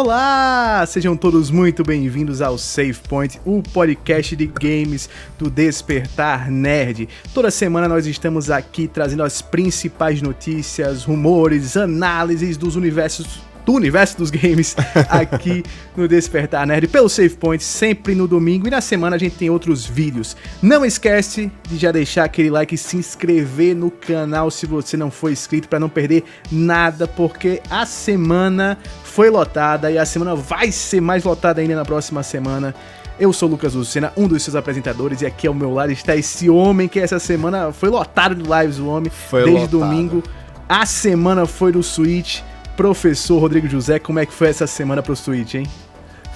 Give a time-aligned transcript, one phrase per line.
[0.00, 0.86] Olá!
[0.86, 7.08] Sejam todos muito bem-vindos ao Save Point, o podcast de games do Despertar Nerd.
[7.34, 14.16] Toda semana nós estamos aqui trazendo as principais notícias, rumores, análises dos universos do universo
[14.16, 14.74] dos games
[15.10, 15.62] aqui
[15.94, 19.50] no Despertar Nerd pelo Save Point, sempre no domingo e na semana a gente tem
[19.50, 20.34] outros vídeos.
[20.62, 25.10] Não esquece de já deixar aquele like e se inscrever no canal se você não
[25.10, 30.72] for inscrito para não perder nada, porque a semana foi lotada e a semana vai
[30.72, 32.74] ser mais lotada ainda na próxima semana.
[33.20, 36.16] Eu sou o Lucas Lucena, um dos seus apresentadores, e aqui ao meu lado está
[36.16, 39.90] esse homem que essa semana foi lotado de lives, o homem, foi desde lotado.
[39.90, 40.22] domingo.
[40.66, 42.40] A semana foi do Switch.
[42.78, 45.66] Professor Rodrigo José, como é que foi essa semana pro Switch, hein?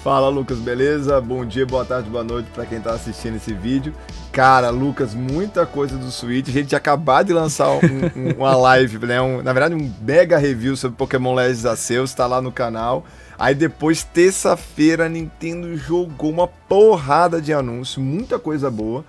[0.03, 1.21] Fala Lucas, beleza?
[1.21, 3.95] Bom dia, boa tarde, boa noite para quem tá assistindo esse vídeo.
[4.33, 6.49] Cara, Lucas, muita coisa do Switch.
[6.49, 9.21] A gente tinha acabado de lançar um, um, uma live, né?
[9.21, 13.05] Um, na verdade, um mega review sobre Pokémon Legends Arceus, tá lá no canal.
[13.39, 19.05] Aí depois, terça-feira, a Nintendo jogou uma porrada de anúncios, muita coisa boa.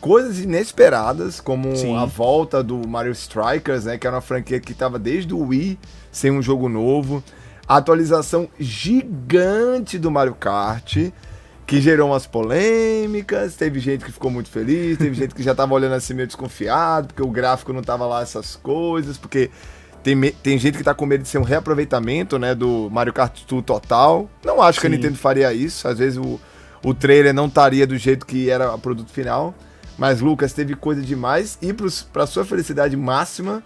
[0.00, 1.96] Coisas inesperadas, como Sim.
[1.96, 3.98] a volta do Mario Strikers, né?
[3.98, 5.78] Que era uma franquia que tava desde o Wii
[6.12, 7.22] sem um jogo novo.
[7.66, 10.96] A atualização gigante do Mario Kart,
[11.66, 13.56] que gerou umas polêmicas.
[13.56, 17.08] Teve gente que ficou muito feliz, teve gente que já tava olhando assim meio desconfiado,
[17.08, 19.50] porque o gráfico não tava lá essas coisas, porque
[20.06, 23.42] tem, tem gente que tá com medo de ser um reaproveitamento, né, do Mario Kart
[23.44, 24.30] Tour total.
[24.44, 24.82] Não acho Sim.
[24.82, 25.88] que a Nintendo faria isso.
[25.88, 26.38] Às vezes o,
[26.84, 29.52] o trailer não estaria do jeito que era o produto final.
[29.98, 31.58] Mas, Lucas, teve coisa demais.
[31.62, 31.72] E
[32.12, 33.62] para sua felicidade máxima,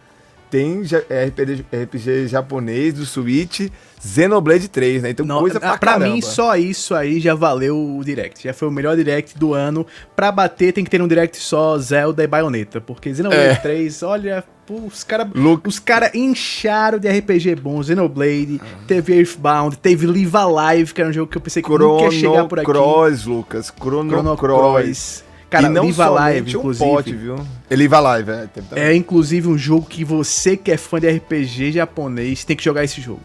[0.50, 5.10] tem RPG, RPG japonês do Switch, Xenoblade 3, né?
[5.10, 8.42] Então Não, coisa pra, pra mim, só isso aí já valeu o Direct.
[8.42, 9.86] Já foi o melhor Direct do ano.
[10.16, 12.80] Pra bater, tem que ter um Direct só Zelda e Bayonetta.
[12.80, 13.54] Porque Xenoblade é.
[13.54, 15.28] 3, olha, pô, os caras
[15.64, 17.80] os cara incharam de RPG bom.
[17.80, 18.66] Xenoblade, ah.
[18.88, 22.04] teve Earthbound, teve Live Alive, que era um jogo que eu pensei que Chrono nunca
[22.04, 22.66] ia chegar por aqui.
[22.66, 23.72] Cross, Lucas.
[23.78, 24.82] Chrono, Chrono Cross.
[24.82, 25.29] Cross.
[25.50, 26.84] Cara, e não Live inclusive.
[26.88, 27.36] Pote, viu?
[27.68, 28.90] É Live Alive, é.
[28.90, 32.84] É, inclusive, um jogo que você que é fã de RPG japonês tem que jogar
[32.84, 33.20] esse jogo.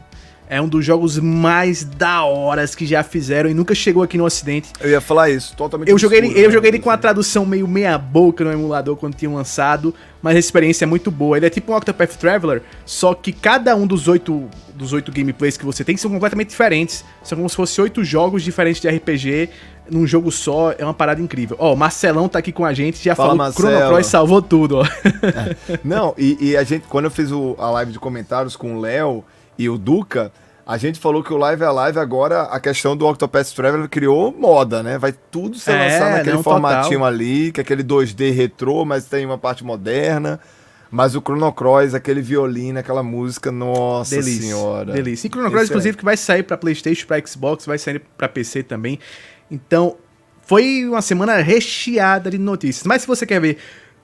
[0.47, 4.25] É um dos jogos mais da horas que já fizeram e nunca chegou aqui no
[4.25, 4.71] ocidente.
[4.79, 7.67] Eu ia falar isso, totalmente Eu joguei, ele, eu joguei ele com a tradução meio
[7.67, 11.37] meia boca no emulador quando tinha lançado, mas a experiência é muito boa.
[11.37, 15.57] Ele é tipo um Octopath Traveler, só que cada um dos oito dos oito gameplays
[15.57, 17.03] que você tem são completamente diferentes.
[17.23, 19.49] São como se fossem oito jogos diferentes de RPG
[19.89, 20.73] num jogo só.
[20.77, 21.55] É uma parada incrível.
[21.59, 24.41] Ó, o Marcelão tá aqui com a gente, já Fala, falou que Chrono Cross salvou
[24.41, 24.85] tudo, ó.
[24.85, 25.79] É.
[25.83, 28.81] Não, e, e, a gente, quando eu fiz o, a live de comentários com o
[28.81, 29.23] Léo
[29.57, 30.31] e o Duca,
[30.65, 34.35] a gente falou que o Live é Live agora, a questão do Octopath Traveler criou
[34.35, 34.97] moda, né?
[34.97, 37.05] Vai tudo ser é, lançado naquele não, formatinho total.
[37.05, 40.39] ali, que é aquele 2D retrô, mas tem uma parte moderna.
[40.89, 44.93] Mas o Chrono Cross, aquele violino, aquela música, nossa delícia, senhora.
[44.93, 45.27] Delícia.
[45.27, 48.63] E Chrono Cross, inclusive, que vai sair para PlayStation, para Xbox, vai sair para PC
[48.63, 48.99] também.
[49.51, 49.97] Então,
[50.41, 52.85] foi uma semana recheada de notícias.
[52.85, 53.57] Mas se você quer ver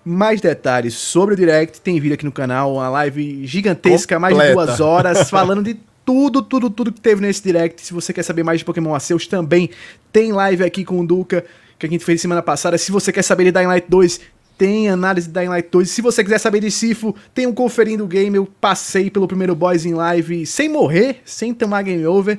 [0.03, 4.35] mais detalhes sobre o Direct, tem vídeo aqui no canal, uma live gigantesca, Completa.
[4.35, 7.81] mais de duas horas, falando de tudo, tudo, tudo que teve nesse Direct.
[7.81, 9.69] Se você quer saber mais de Pokémon Arceus, também
[10.11, 11.45] tem live aqui com o Duca,
[11.77, 12.77] que a gente fez semana passada.
[12.77, 14.19] Se você quer saber de Dying Light 2,
[14.57, 15.89] tem análise de Dying Light 2.
[15.89, 18.35] Se você quiser saber de Sifo, tem um conferindo o game.
[18.35, 22.37] Eu passei pelo primeiro boss em live sem morrer, sem tomar game over.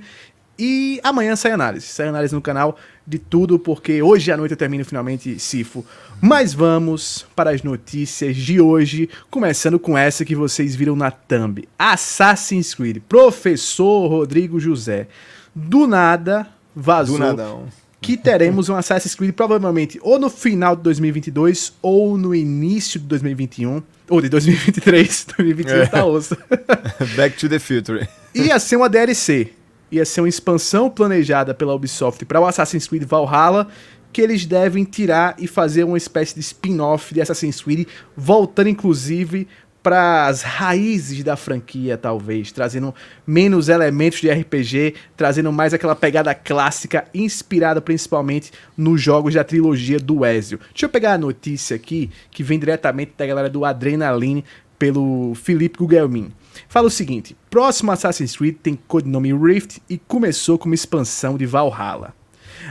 [0.59, 1.87] E amanhã sai análise.
[1.87, 2.77] Sai análise no canal
[3.07, 5.85] de tudo, porque hoje à noite eu termino finalmente Sifo.
[6.21, 11.69] Mas vamos para as notícias de hoje, começando com essa que vocês viram na thumb.
[11.79, 12.99] Assassin's Creed.
[13.09, 15.09] Professor Rodrigo José.
[15.55, 17.69] Do nada vazou Do
[18.01, 23.07] que teremos um Assassin's Creed provavelmente ou no final de 2022 ou no início de
[23.07, 23.83] 2021.
[24.09, 25.27] Ou de 2023.
[25.39, 25.87] 2021 é.
[25.87, 26.37] tá osso.
[27.17, 28.09] Back to the Future.
[28.35, 29.53] Ia ser uma DLC
[29.93, 33.69] ia ser uma expansão planejada pela Ubisoft para o Assassin's Creed Valhalla,
[34.11, 37.87] que eles devem tirar e fazer uma espécie de spin-off de Assassin's Creed,
[38.17, 39.47] voltando inclusive
[39.83, 42.95] para as raízes da franquia, talvez, trazendo
[43.27, 49.99] menos elementos de RPG, trazendo mais aquela pegada clássica, inspirada principalmente nos jogos da trilogia
[49.99, 50.61] do Ezio.
[50.73, 54.45] Deixa eu pegar a notícia aqui, que vem diretamente da galera do Adrenaline,
[54.79, 56.33] pelo Felipe Gugelmin.
[56.69, 61.47] Fala o seguinte: próximo Assassin's Creed tem codinome Rift e começou com uma expansão de
[61.47, 62.15] Valhalla.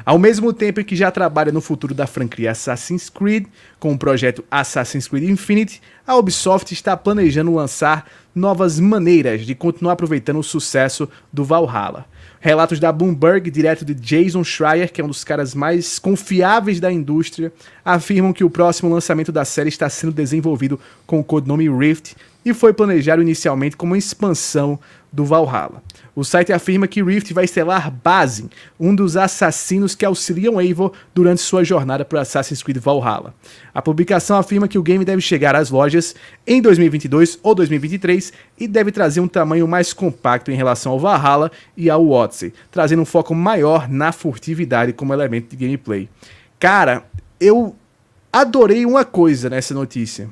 [0.06, 3.46] Ao mesmo tempo que já trabalha no futuro da franquia Assassin's Creed,
[3.80, 9.94] com o projeto Assassin's Creed Infinite, a Ubisoft está planejando lançar novas maneiras de continuar
[9.94, 12.06] aproveitando o sucesso do Valhalla.
[12.44, 16.92] Relatos da Bloomberg, direto de Jason Schreier, que é um dos caras mais confiáveis da
[16.92, 17.54] indústria,
[17.86, 22.52] afirmam que o próximo lançamento da série está sendo desenvolvido com o codinome Rift e
[22.52, 24.80] foi planejado inicialmente como uma expansão
[25.12, 25.84] do Valhalla.
[26.16, 28.50] O site afirma que Rift vai estelar Basin,
[28.80, 33.34] um dos assassinos que auxiliam Eivor durante sua jornada por Assassin's Creed Valhalla.
[33.74, 36.16] A publicação afirma que o game deve chegar às lojas
[36.48, 41.52] em 2022 ou 2023 e deve trazer um tamanho mais compacto em relação ao Valhalla
[41.76, 46.10] e ao Odyssey, trazendo um foco maior na furtividade como elemento de gameplay.
[46.60, 47.04] Cara,
[47.40, 47.76] eu
[48.32, 50.30] adorei uma coisa nessa notícia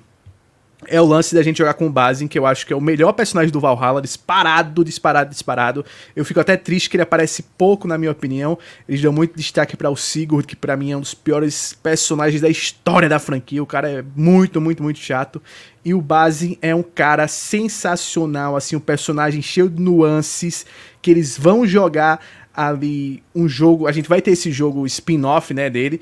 [0.87, 2.81] é o lance da gente jogar com o Basin, que eu acho que é o
[2.81, 5.85] melhor personagem do Valhalla, disparado, disparado, disparado.
[6.15, 8.57] Eu fico até triste que ele aparece pouco, na minha opinião.
[8.87, 12.41] Eles dão muito destaque para o Sigurd, que para mim é um dos piores personagens
[12.41, 13.61] da história da franquia.
[13.61, 15.41] O cara é muito, muito, muito chato.
[15.83, 20.65] E o Basin é um cara sensacional, assim, um personagem cheio de nuances,
[21.01, 22.21] que eles vão jogar
[22.53, 26.01] ali um jogo, a gente vai ter esse jogo spin-off, né, dele,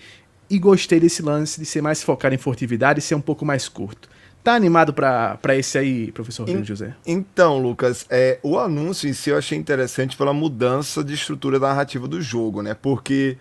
[0.50, 3.68] e gostei desse lance de ser mais focado em furtividade e ser um pouco mais
[3.68, 4.10] curto.
[4.48, 6.96] Tá animado para esse aí, professor In, José?
[7.06, 12.08] Então, Lucas, é, o anúncio em si eu achei interessante pela mudança de estrutura narrativa
[12.08, 12.74] do jogo, né?
[12.74, 13.38] Porque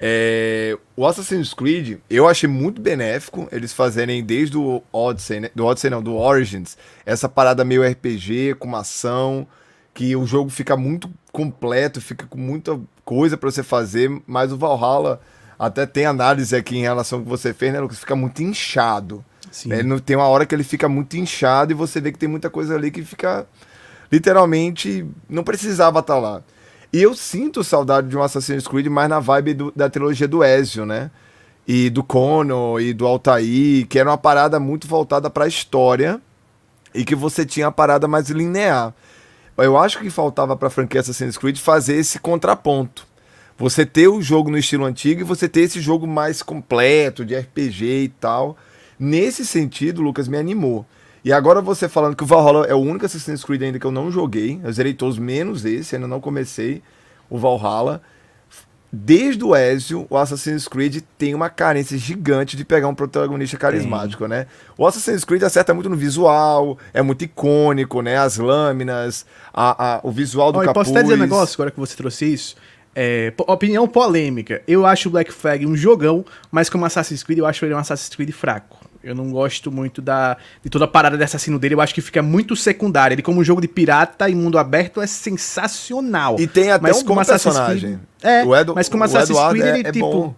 [0.00, 5.50] é, o Assassin's Creed eu achei muito benéfico eles fazerem desde o Odyssey, né?
[5.54, 6.76] do Odyssey não, do Origins,
[7.06, 9.46] essa parada meio RPG com uma ação,
[9.94, 14.56] que o jogo fica muito completo, fica com muita coisa para você fazer, mas o
[14.56, 15.20] Valhalla
[15.56, 18.00] até tem análise aqui em relação ao que você fez, né, Lucas?
[18.00, 19.24] Fica muito inchado.
[19.50, 19.72] Sim.
[19.72, 22.28] Ele não, tem uma hora que ele fica muito inchado e você vê que tem
[22.28, 23.46] muita coisa ali que fica
[24.10, 26.42] literalmente não precisava estar tá lá.
[26.92, 30.42] E eu sinto saudade de um Assassin's Creed mais na vibe do, da trilogia do
[30.42, 31.10] Ezio, né?
[31.66, 36.20] E do Kono e do Altair, que era uma parada muito voltada para a história
[36.92, 38.92] e que você tinha a parada mais linear.
[39.56, 43.06] Eu acho que faltava para a franquia Assassin's Creed fazer esse contraponto.
[43.56, 47.36] Você ter o jogo no estilo antigo e você ter esse jogo mais completo de
[47.36, 48.56] RPG e tal.
[49.00, 50.84] Nesse sentido, Lucas, me animou.
[51.24, 53.90] E agora você falando que o Valhalla é o único Assassin's Creed ainda que eu
[53.90, 54.60] não joguei.
[54.62, 56.82] Eu zerei todos menos esse, ainda não comecei
[57.30, 58.02] o Valhalla.
[58.92, 64.26] Desde o Ezio, o Assassin's Creed tem uma carência gigante de pegar um protagonista carismático,
[64.26, 64.46] né?
[64.76, 68.18] O Assassin's Creed acerta muito no visual, é muito icônico, né?
[68.18, 69.24] As lâminas,
[69.54, 70.88] a, a o visual do oh, capuz.
[70.88, 72.56] Posso até dizer um negócio agora que você trouxe isso?
[72.94, 74.60] É, opinião polêmica.
[74.66, 77.78] Eu acho o Black Flag um jogão, mas como Assassin's Creed, eu acho ele um
[77.78, 78.89] Assassin's Creed fraco.
[79.02, 81.74] Eu não gosto muito da de toda a parada de assassino dele.
[81.74, 83.14] Eu acho que fica muito secundário.
[83.14, 86.36] Ele, como jogo de pirata e mundo aberto, é sensacional.
[86.38, 87.98] E tem até mas um como personagem.
[87.98, 90.10] Creed, é, Edu, mas como Assassin's Creed, ele, é, é tipo.
[90.10, 90.34] Bom.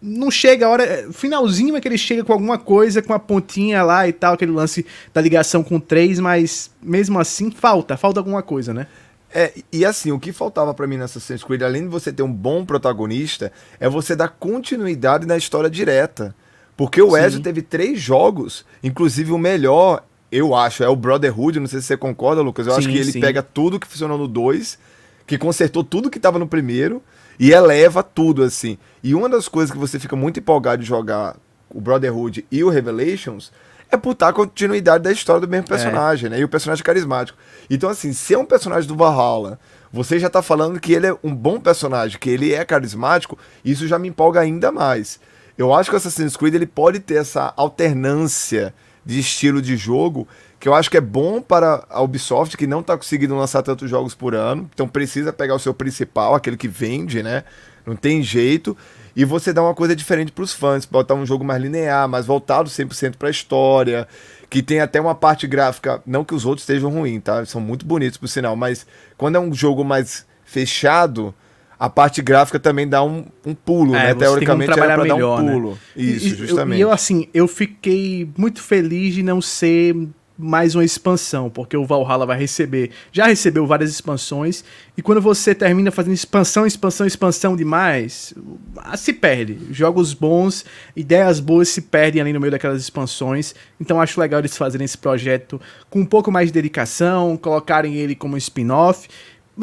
[0.00, 1.08] Não chega a hora.
[1.12, 4.52] Finalzinho é que ele chega com alguma coisa, com a pontinha lá e tal, aquele
[4.52, 8.86] lance da ligação com três, mas mesmo assim falta, falta alguma coisa, né?
[9.34, 12.22] É, e assim, o que faltava para mim nessa Assassin's Creed, além de você ter
[12.22, 16.34] um bom protagonista, é você dar continuidade na história direta.
[16.76, 21.66] Porque o Ezio teve três jogos, inclusive o melhor, eu acho, é o Brotherhood, não
[21.66, 22.66] sei se você concorda, Lucas.
[22.66, 23.20] Eu sim, acho que ele sim.
[23.20, 24.78] pega tudo que funcionou no 2,
[25.26, 27.02] que consertou tudo que estava no primeiro
[27.38, 28.76] e eleva tudo, assim.
[29.02, 31.36] E uma das coisas que você fica muito empolgado de jogar
[31.70, 33.50] o Brotherhood e o Revelations
[33.90, 35.68] é por a continuidade da história do mesmo é.
[35.68, 36.30] personagem, é.
[36.30, 36.40] né?
[36.40, 37.38] E o personagem carismático.
[37.70, 39.58] Então, assim, se é um personagem do Valhalla,
[39.92, 43.86] você já tá falando que ele é um bom personagem, que ele é carismático, isso
[43.86, 45.20] já me empolga ainda mais.
[45.56, 50.26] Eu acho que o Assassin's Creed ele pode ter essa alternância de estilo de jogo
[50.58, 53.88] que eu acho que é bom para a Ubisoft, que não está conseguindo lançar tantos
[53.88, 57.44] jogos por ano, então precisa pegar o seu principal, aquele que vende, né?
[57.84, 58.76] Não tem jeito.
[59.14, 62.26] E você dá uma coisa diferente para os fãs, botar um jogo mais linear, mais
[62.26, 64.08] voltado 100% para a história,
[64.50, 67.44] que tem até uma parte gráfica, não que os outros estejam ruins, tá?
[67.44, 68.86] São muito bonitos por sinal, mas
[69.16, 71.34] quando é um jogo mais fechado,
[71.78, 74.14] a parte gráfica também dá um, um pulo, é, né?
[74.14, 75.52] Teoricamente era pra melhor, dar um né?
[75.52, 75.70] pulo.
[75.70, 75.78] Né?
[75.96, 76.78] Isso, e, justamente.
[76.78, 79.94] E eu, assim, eu fiquei muito feliz de não ser
[80.38, 84.64] mais uma expansão, porque o Valhalla vai receber, já recebeu várias expansões,
[84.96, 88.34] e quando você termina fazendo expansão, expansão, expansão demais,
[88.76, 89.58] ah, se perde.
[89.70, 90.64] Jogos bons,
[90.94, 94.98] ideias boas se perdem ali no meio daquelas expansões, então acho legal eles fazerem esse
[94.98, 99.08] projeto com um pouco mais de dedicação, colocarem ele como spin-off,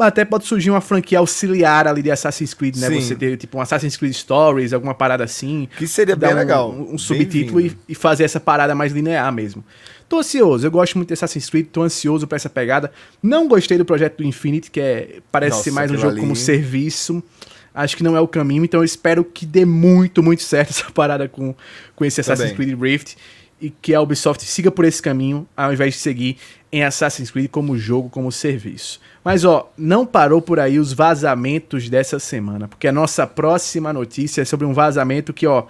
[0.02, 2.88] até pode surgir uma franquia auxiliar ali de Assassin's Creed, né?
[2.88, 3.00] Sim.
[3.00, 5.68] Você ter tipo um Assassin's Creed Stories, alguma parada assim.
[5.76, 6.70] Que seria bem um, legal.
[6.70, 9.64] Um, um subtítulo e, e, fazer essa parada mais linear mesmo.
[10.08, 12.90] Tô ansioso, eu gosto muito de Assassin's Creed, tô ansioso pra essa pegada.
[13.22, 16.20] Não gostei do projeto do Infinity, que é, parece Nossa, ser mais um jogo ali...
[16.20, 17.22] como serviço.
[17.72, 20.90] Acho que não é o caminho, então eu espero que dê muito, muito certo essa
[20.90, 21.54] parada com,
[21.96, 23.16] com esse Assassin's Creed Rift.
[23.60, 26.36] E que a Ubisoft siga por esse caminho, ao invés de seguir
[26.70, 29.00] em Assassin's Creed como jogo, como serviço.
[29.24, 34.42] Mas ó, não parou por aí os vazamentos dessa semana, porque a nossa próxima notícia
[34.42, 35.64] é sobre um vazamento que, ó,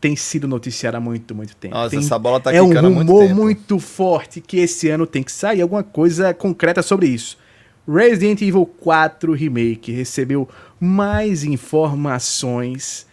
[0.00, 1.74] tem sido noticiado há muito, muito tempo.
[1.74, 5.22] Nossa, tem, essa bola tá É um rumor muito muito forte que esse ano tem
[5.22, 7.38] que sair alguma coisa concreta sobre isso.
[7.86, 13.06] Resident Evil 4 Remake recebeu mais informações.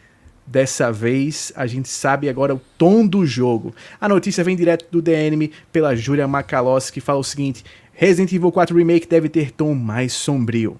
[0.47, 3.75] Dessa vez, a gente sabe agora o tom do jogo.
[3.99, 8.49] A notícia vem direto do DNM pela Julia Macalossi, que fala o seguinte: Resident Evil
[8.49, 10.77] 4 Remake deve ter tom mais sombrio.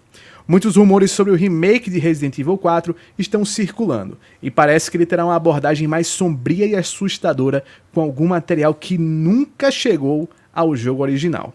[0.48, 5.06] Muitos rumores sobre o remake de Resident Evil 4 estão circulando, e parece que ele
[5.06, 7.62] terá uma abordagem mais sombria e assustadora
[7.94, 11.54] com algum material que nunca chegou ao jogo original.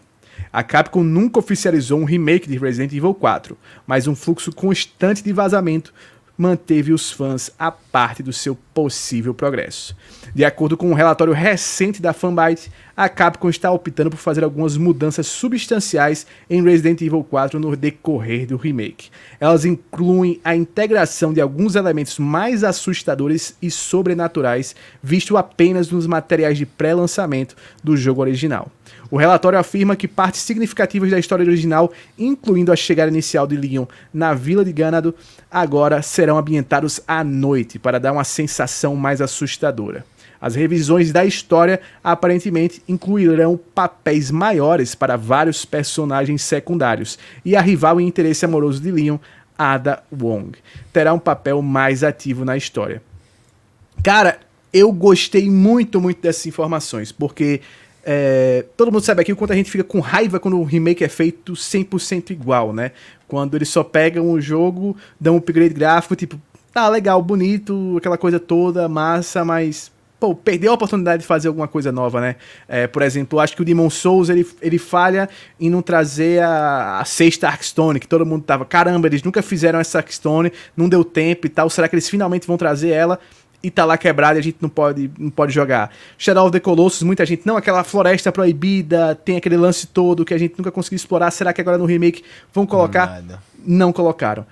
[0.51, 5.33] A Capcom nunca oficializou um remake de Resident Evil 4, mas um fluxo constante de
[5.33, 5.91] vazamento
[6.37, 9.95] manteve os fãs a parte do seu possível progresso.
[10.33, 14.75] De acordo com um relatório recente da Fanbyte, a Capcom está optando por fazer algumas
[14.77, 19.09] mudanças substanciais em Resident Evil 4 no decorrer do remake.
[19.39, 26.57] Elas incluem a integração de alguns elementos mais assustadores e sobrenaturais, visto apenas nos materiais
[26.57, 28.71] de pré-lançamento do jogo original.
[29.11, 33.85] O relatório afirma que partes significativas da história original, incluindo a chegada inicial de Leon
[34.13, 35.13] na vila de Ganado,
[35.51, 40.05] agora serão ambientados à noite para dar uma sensação mais assustadora.
[40.41, 48.01] As revisões da história aparentemente incluirão papéis maiores para vários personagens secundários, e a rival
[48.01, 49.17] em interesse amoroso de Leon,
[49.57, 50.57] Ada Wong,
[50.91, 53.01] terá um papel mais ativo na história.
[54.03, 54.39] Cara,
[54.73, 57.61] eu gostei muito, muito dessas informações, porque
[58.05, 61.03] é, todo mundo sabe aqui o quanto a gente fica com raiva quando o remake
[61.03, 62.91] é feito 100% igual, né?
[63.27, 66.39] Quando eles só pegam o jogo, dão um upgrade gráfico, tipo,
[66.73, 71.67] tá legal, bonito, aquela coisa toda, massa, mas pô, perdeu a oportunidade de fazer alguma
[71.67, 72.35] coisa nova, né?
[72.67, 75.29] É, por exemplo, acho que o Demon Souls ele, ele falha
[75.59, 79.79] em não trazer a, a sexta Arkstone, que todo mundo tava, caramba, eles nunca fizeram
[79.79, 83.19] essa Arkstone, não deu tempo e tal, será que eles finalmente vão trazer ela?
[83.63, 85.89] E tá lá quebrado e a gente não pode, não pode jogar.
[86.17, 90.33] Shadow of the Colossus, muita gente, não, aquela floresta proibida, tem aquele lance todo que
[90.33, 93.07] a gente nunca conseguiu explorar, será que agora no remake vão colocar?
[93.07, 93.41] Nada.
[93.65, 94.45] Não colocaram.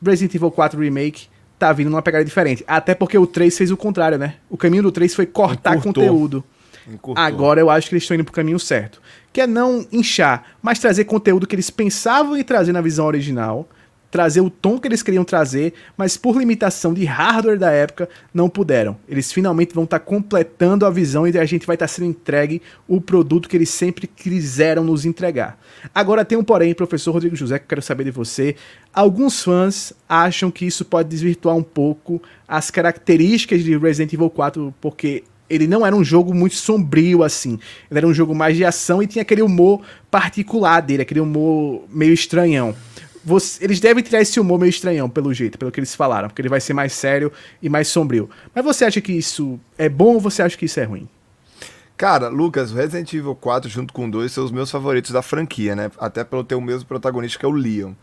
[0.00, 1.26] Resident Evil 4 Remake
[1.58, 4.34] tá vindo numa pegada diferente, até porque o 3 fez o contrário, né?
[4.48, 6.04] O caminho do 3 foi cortar Encurtou.
[6.04, 6.44] conteúdo.
[6.86, 7.24] Encurtou.
[7.24, 9.00] Agora eu acho que eles estão indo pro caminho certo.
[9.32, 13.68] Que é não inchar, mas trazer conteúdo que eles pensavam em trazer na visão original,
[14.10, 18.48] trazer o tom que eles queriam trazer, mas por limitação de hardware da época, não
[18.48, 18.96] puderam.
[19.08, 23.00] Eles finalmente vão estar completando a visão e a gente vai estar sendo entregue o
[23.00, 25.58] produto que eles sempre quiseram nos entregar.
[25.94, 28.56] Agora tem um porém, professor Rodrigo José, que eu quero saber de você.
[28.92, 34.74] Alguns fãs acham que isso pode desvirtuar um pouco as características de Resident Evil 4,
[34.80, 37.58] porque ele não era um jogo muito sombrio assim.
[37.90, 41.84] Ele era um jogo mais de ação e tinha aquele humor particular dele, aquele humor
[41.90, 42.74] meio estranhão.
[43.26, 46.40] Você- eles devem tirar esse humor meio estranhão, pelo jeito, pelo que eles falaram, porque
[46.40, 48.30] ele vai ser mais sério e mais sombrio.
[48.54, 51.08] Mas você acha que isso é bom ou você acha que isso é ruim?
[51.96, 55.74] Cara, Lucas, Resident Evil 4 junto com o 2 são os meus favoritos da franquia,
[55.74, 55.90] né?
[55.98, 57.94] Até pelo ter o mesmo protagonista que é o Leon.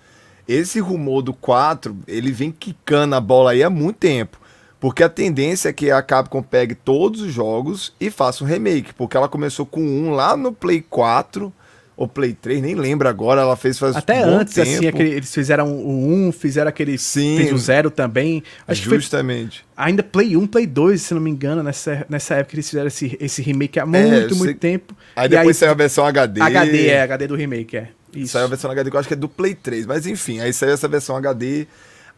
[0.46, 4.38] Esse rumor do 4, ele vem quicando a bola aí há muito tempo.
[4.78, 8.94] Porque a tendência é que a Capcom pegue todos os jogos e faça um remake.
[8.94, 11.54] Porque ela começou com um lá no Play 4,
[11.96, 14.98] ou Play 3, nem lembro agora, ela fez faz Até um antes, assim, tempo.
[14.98, 16.98] aquele- eles fizeram o 1, fizeram aquele.
[16.98, 17.38] Sim.
[17.38, 18.44] Fez o 0 também.
[18.68, 19.64] Acho que foi Justamente.
[19.78, 23.16] ainda Play 1, Play 2, se não me engano, nessa, nessa época eles fizeram esse,
[23.22, 24.96] esse remake há muito, É, muito sei- tempo.
[25.16, 26.42] Aí E depois saiu a versão HD.
[26.42, 27.90] HD, é, HD do remake, é.
[28.16, 28.34] Isso.
[28.34, 30.52] Saiu a versão HD que eu acho que é do Play 3, mas enfim, aí
[30.54, 31.68] saiu essa versão HD.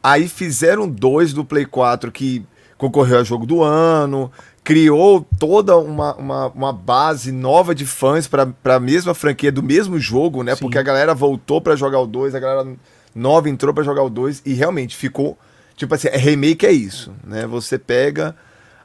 [0.04, 2.44] Aí fizeram dois do Play 4 que
[2.78, 4.32] concorreu a jogo do ano,
[4.66, 10.00] criou toda uma, uma, uma base nova de fãs para a mesma franquia do mesmo
[10.00, 10.56] jogo, né?
[10.56, 10.62] Sim.
[10.62, 12.76] Porque a galera voltou para jogar o 2, a galera
[13.14, 15.38] nova entrou para jogar o 2 e realmente ficou.
[15.78, 17.46] Tipo assim, é remake é isso, né?
[17.46, 18.36] Você pega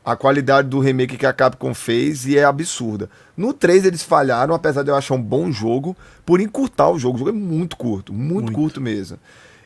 [0.05, 3.09] a qualidade do remake que a Capcom fez e é absurda.
[3.35, 5.97] No 3 eles falharam, apesar de eu achar um bom jogo,
[6.27, 7.17] por encurtar o jogo.
[7.17, 8.53] O jogo é muito curto, muito, Muito.
[8.53, 9.19] curto mesmo.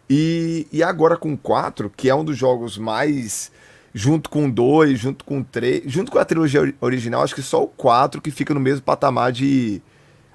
[0.08, 3.50] E, e agora com o 4, que é um dos jogos mais.
[3.96, 7.62] Junto com 2, junto com 3, junto com a trilogia ori- original, acho que só
[7.62, 9.80] o 4 que fica no mesmo patamar de.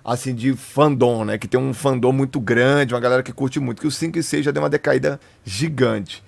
[0.04, 1.38] Assim, de fandom, né?
[1.38, 3.82] Que tem um fandom muito grande, uma galera que curte muito.
[3.82, 6.24] Que o 5 e 6 já deu uma decaída gigante.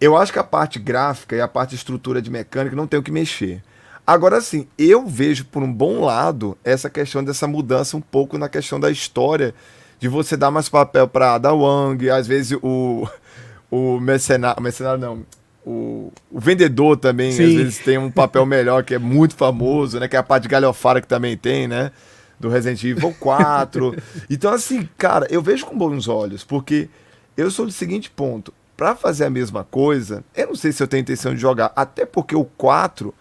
[0.00, 2.98] Eu acho que a parte gráfica e a parte de estrutura de mecânica não tem
[2.98, 3.62] o que mexer.
[4.06, 8.48] Agora sim, eu vejo por um bom lado essa questão dessa mudança um pouco na
[8.48, 9.54] questão da história,
[10.00, 13.08] de você dar mais papel para Ada Wong, às vezes o
[13.70, 15.24] o mercenário, mercenário não,
[15.64, 15.94] o
[16.30, 17.44] o, vendedor também, Sim.
[17.44, 20.08] às vezes, tem um papel melhor, que é muito famoso, né?
[20.08, 21.90] Que é a parte galhofara que também tem, né?
[22.38, 23.96] Do Resident Evil 4.
[24.28, 26.88] então, assim, cara, eu vejo com bons olhos, porque
[27.36, 28.52] eu sou do seguinte ponto.
[28.76, 32.04] Para fazer a mesma coisa, eu não sei se eu tenho intenção de jogar, até
[32.04, 33.14] porque o 4,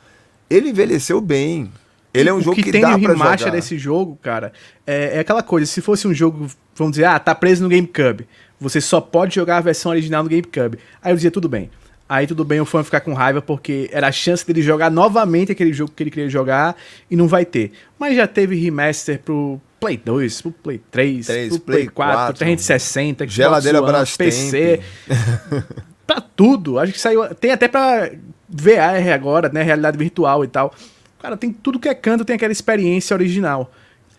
[0.50, 1.72] ele envelheceu bem.
[2.12, 4.52] Ele é um o jogo que, que tem dá no remaster desse jogo, cara,
[4.86, 8.28] é, é, aquela coisa, se fosse um jogo, vamos dizer, ah, tá preso no GameCube,
[8.60, 10.80] você só pode jogar a versão original no GameCube.
[11.02, 11.70] Aí eu dizia, tudo bem.
[12.08, 15.52] Aí tudo bem o fã ficar com raiva porque era a chance dele jogar novamente
[15.52, 16.76] aquele jogo que ele queria jogar
[17.10, 17.72] e não vai ter.
[17.98, 22.14] Mas já teve remaster pro Play 2, pro Play 3, 3 pro Play, Play 4,
[22.14, 24.82] 4, pro 360, geladeira One, PC.
[26.06, 26.78] pra tudo.
[26.78, 27.34] Acho que saiu.
[27.36, 28.12] Tem até pra
[28.50, 29.64] VR agora, né?
[29.64, 30.74] Realidade virtual e tal.
[31.22, 33.72] Cara, tem tudo que é canto, tem aquela experiência original.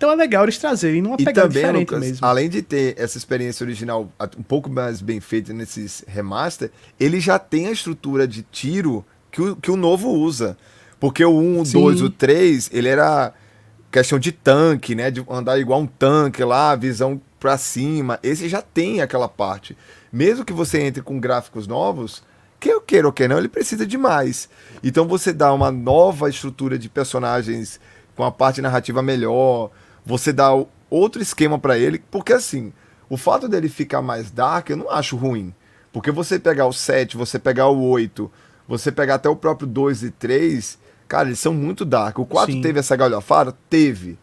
[0.05, 2.27] Então é legal eles trazerem numa e pegada também, diferente Lucas, mesmo.
[2.27, 6.71] Além de ter essa experiência original um pouco mais bem feita nesses remaster,
[7.01, 10.59] ele já tem a estrutura de tiro que o, que o novo usa.
[11.01, 13.33] Porque o 1, o 2, o 3, ele era
[13.91, 15.11] questão de tanque, né?
[15.11, 18.19] De andar igual um tanque lá, visão pra cima.
[18.23, 19.75] Esse já tem aquela parte.
[20.13, 22.23] Mesmo que você entre com gráficos novos,
[22.61, 24.51] que eu queira ou que não, ele precisa de mais.
[24.83, 27.81] Então você dá uma nova estrutura de personagens
[28.15, 29.71] com a parte narrativa melhor,
[30.05, 30.51] você dá
[30.91, 32.73] outro esquema para ele, porque assim,
[33.09, 35.55] o fato dele ficar mais dark eu não acho ruim.
[35.93, 38.31] Porque você pegar o 7, você pegar o 8,
[38.67, 42.19] você pegar até o próprio 2 e 3, cara, eles são muito dark.
[42.19, 42.61] O 4 Sim.
[42.61, 43.57] teve essa galhofada?
[43.71, 44.19] Teve.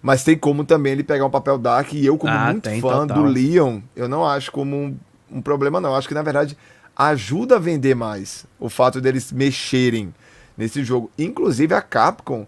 [0.00, 2.80] Mas tem como também ele pegar um papel dark e eu, como ah, muito tem,
[2.80, 3.18] fã total.
[3.18, 4.96] do Leon, eu não acho como um,
[5.30, 5.90] um problema, não.
[5.90, 6.56] Eu acho que, na verdade,
[6.96, 10.14] ajuda a vender mais o fato deles mexerem
[10.56, 11.10] nesse jogo.
[11.18, 12.46] Inclusive a Capcom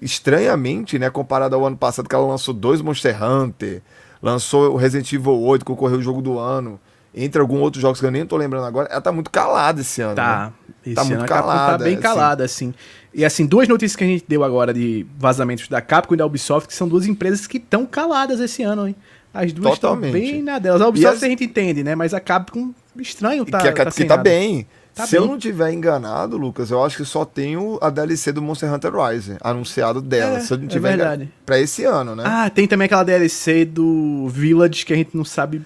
[0.00, 3.82] estranhamente, né, comparado ao ano passado, que ela lançou dois Monster Hunter,
[4.22, 6.80] lançou o Resident Evil 8, que concorreu o jogo do ano,
[7.14, 10.00] entre alguns outros jogos que eu nem tô lembrando agora, ela tá muito calada esse
[10.00, 10.14] ano.
[10.14, 10.46] Tá.
[10.46, 10.52] Né?
[10.86, 11.78] Esse tá muito calada.
[11.78, 12.02] Tá bem assim.
[12.02, 12.74] calada, assim.
[13.12, 16.26] E assim, duas notícias que a gente deu agora de vazamentos da Capcom e da
[16.26, 18.94] Ubisoft, que são duas empresas que estão caladas esse ano, hein?
[19.32, 20.80] As duas estão bem na delas.
[20.80, 21.22] A Ubisoft as...
[21.22, 21.94] a gente entende, né?
[21.94, 23.58] Mas a Capcom, estranho tá.
[23.58, 24.66] Que, a, tá que tá bem.
[24.98, 25.20] Tá Se bem.
[25.20, 28.92] eu não tiver enganado, Lucas, eu acho que só tenho a DLC do Monster Hunter
[28.94, 30.38] Rise, anunciado dela.
[30.38, 31.32] É, Se eu não é tiver é verdade.
[31.46, 32.24] pra esse ano, né?
[32.26, 35.62] Ah, tem também aquela DLC do Village que a gente não sabe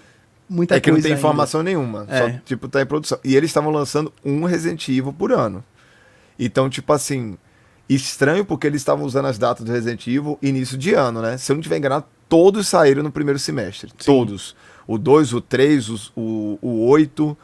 [0.49, 0.79] muita coisa.
[0.79, 1.19] É que não tem ainda.
[1.19, 2.05] informação nenhuma.
[2.09, 2.19] É.
[2.19, 3.19] Só, tipo, tá em produção.
[3.25, 5.65] E eles estavam lançando um Resident Evil por ano.
[6.39, 7.39] Então, tipo assim,
[7.89, 11.39] estranho porque eles estavam usando as datas do Resident Evil início de ano, né?
[11.39, 13.91] Se eu não tiver enganado, todos saíram no primeiro semestre.
[13.99, 14.05] Sim.
[14.05, 14.55] Todos.
[14.87, 17.37] O 2, o 3, o, o 8.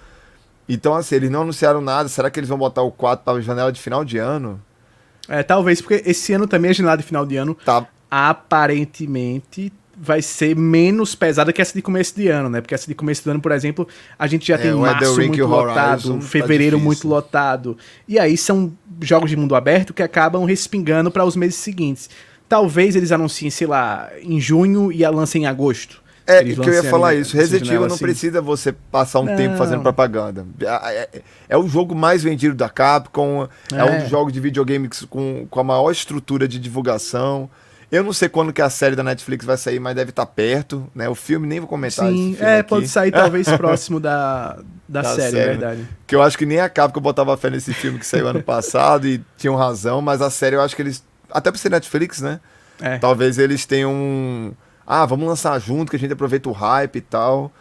[0.68, 2.08] Então, assim, eles não anunciaram nada.
[2.08, 4.60] Será que eles vão botar o 4 para janela de final de ano?
[5.28, 7.86] É, talvez, porque esse ano também a janela de final de ano tá.
[8.10, 12.60] aparentemente vai ser menos pesada que essa de começo de ano, né?
[12.60, 13.86] Porque essa de começo de ano, por exemplo,
[14.18, 17.76] a gente já é, tem março muito lotado, tá fevereiro tá muito lotado.
[18.06, 22.08] E aí são jogos de mundo aberto que acabam respingando para os meses seguintes.
[22.48, 26.00] Talvez eles anunciem, sei lá, em junho e a lancem em agosto.
[26.28, 27.34] É, que eu ia falar isso.
[27.34, 28.04] Resident Evil não assim.
[28.04, 29.34] precisa você passar um não.
[29.34, 30.44] tempo fazendo propaganda.
[30.60, 34.38] É, é, é, o jogo mais vendido da Capcom, é, é um dos jogos de
[34.38, 37.48] videogame com, com a maior estrutura de divulgação.
[37.90, 40.30] Eu não sei quando que a série da Netflix vai sair, mas deve estar tá
[40.30, 41.08] perto, né?
[41.08, 42.10] O filme nem vou comentar.
[42.10, 42.68] Sim, é, aqui.
[42.68, 45.88] pode sair talvez próximo da, da, da série, série, é verdade.
[46.06, 49.08] Que eu acho que nem a Capcom botava fé nesse filme que saiu ano passado
[49.08, 52.38] e tinham razão, mas a série eu acho que eles, até por ser Netflix, né?
[52.82, 52.98] É.
[52.98, 54.52] Talvez eles tenham um
[54.90, 57.52] ah, vamos lançar junto, que a gente aproveita o hype e tal.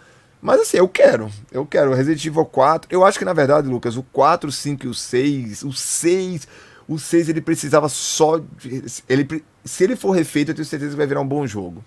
[0.41, 1.29] Mas assim, eu quero.
[1.51, 1.93] Eu quero.
[1.93, 2.87] Resident Evil 4.
[2.89, 5.63] Eu acho que, na verdade, Lucas, o 4, o 5 e o 6.
[5.63, 6.47] O 6.
[6.87, 8.37] O 6 ele precisava só.
[8.37, 11.83] De, ele, se ele for refeito, eu tenho certeza que vai virar um bom jogo.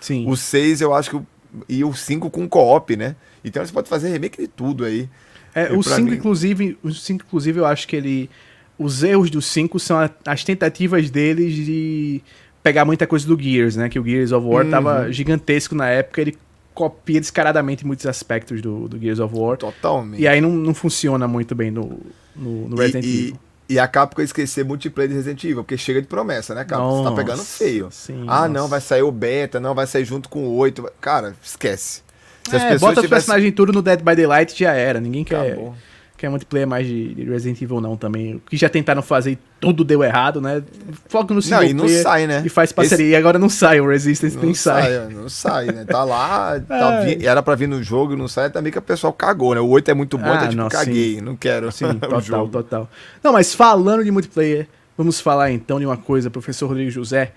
[0.00, 0.30] Sim.
[0.30, 1.20] O 6, eu acho que.
[1.68, 3.16] E o 5 com co-op, né?
[3.44, 5.08] Então você pode fazer remake de tudo aí.
[5.52, 6.12] É, o 5, mim...
[6.14, 8.30] inclusive, o 5, inclusive, eu acho que ele.
[8.78, 12.22] Os erros do 5 são as tentativas deles de
[12.64, 13.90] pegar muita coisa do Gears, né?
[13.90, 14.70] Que o Gears of War uhum.
[14.70, 16.38] tava gigantesco na época, ele
[16.72, 19.58] copia descaradamente muitos aspectos do, do Gears of War.
[19.58, 20.20] Totalmente.
[20.20, 22.00] E aí não, não funciona muito bem no,
[22.34, 23.38] no, no Resident e, Evil.
[23.68, 27.02] E, e a Capcom esquecer multiplayer de Resident Evil, porque chega de promessa, né, Capcom?
[27.02, 27.88] Você tá pegando feio.
[27.92, 28.48] Sim, ah, nossa.
[28.48, 30.90] não, vai sair o beta, não, vai sair junto com o 8.
[31.02, 32.02] Cara, esquece.
[32.48, 35.00] Se é, bota os personagens tudo no Dead by Daylight já era.
[35.00, 35.52] Ninguém quer.
[35.52, 35.74] Acabou
[36.16, 38.36] quer multiplayer mais de, Resident Evil não também.
[38.36, 40.62] O que já tentaram fazer e tudo deu errado, né?
[41.08, 42.42] Foca no single não, e não sai, né?
[42.44, 43.04] E faz parceria.
[43.04, 43.12] Esse...
[43.12, 44.82] E agora não sai, o Resistance nem sai.
[44.82, 45.08] sai.
[45.08, 45.84] Não sai, né?
[45.84, 47.16] Tá lá, tá é.
[47.16, 47.26] vi...
[47.26, 49.60] era pra vir no jogo, não sai, também que o pessoal cagou, né?
[49.60, 51.20] O 8 é muito bom, ah, tá tipo, não, caguei, sim.
[51.20, 51.70] não quero.
[51.72, 52.90] Sim, total, total.
[53.22, 57.32] Não, mas falando de multiplayer, vamos falar então de uma coisa, professor Rodrigo José.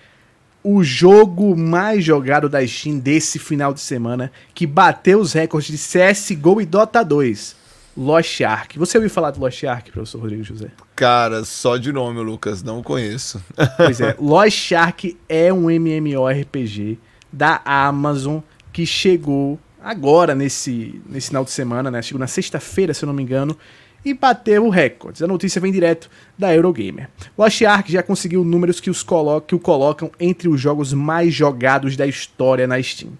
[0.63, 5.77] O jogo mais jogado da Steam desse final de semana, que bateu os recordes de
[5.77, 7.66] CSGO e Dota 2
[7.97, 8.77] Lost Ark.
[8.77, 10.69] Você ouviu falar de Lost Ark, professor Rodrigo José?
[10.95, 13.43] Cara, só de nome, Lucas, não conheço.
[13.75, 16.99] Pois é, Lost Ark é um MMORPG
[17.33, 18.39] da Amazon
[18.71, 22.01] que chegou agora nesse, nesse final de semana, né?
[22.01, 23.57] Chegou na sexta-feira, se eu não me engano,
[24.05, 25.23] e bateu o recorde.
[25.23, 27.09] A notícia vem direto da Eurogamer.
[27.35, 31.33] Lost Ark já conseguiu números que, os colo que o colocam entre os jogos mais
[31.33, 33.13] jogados da história na Steam.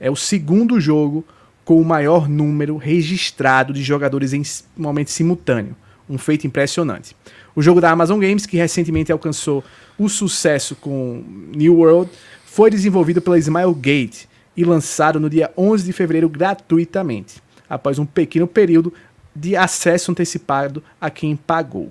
[0.00, 1.24] É o segundo jogo
[1.64, 4.42] com o maior número registrado de jogadores em
[4.76, 5.74] momento simultâneo.
[6.08, 7.16] Um feito impressionante.
[7.56, 9.64] O jogo da Amazon Games, que recentemente alcançou
[9.98, 11.24] o sucesso com
[11.54, 12.10] New World,
[12.44, 18.46] foi desenvolvido pela Smilegate e lançado no dia 11 de fevereiro gratuitamente, após um pequeno
[18.46, 18.92] período
[19.34, 21.90] de acesso antecipado a quem pagou.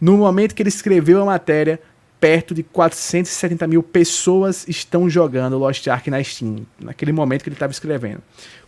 [0.00, 1.80] No momento que ele escreveu a matéria,
[2.20, 7.56] perto de 470 mil pessoas estão jogando Lost Ark na Steam, naquele momento que ele
[7.56, 8.22] estava escrevendo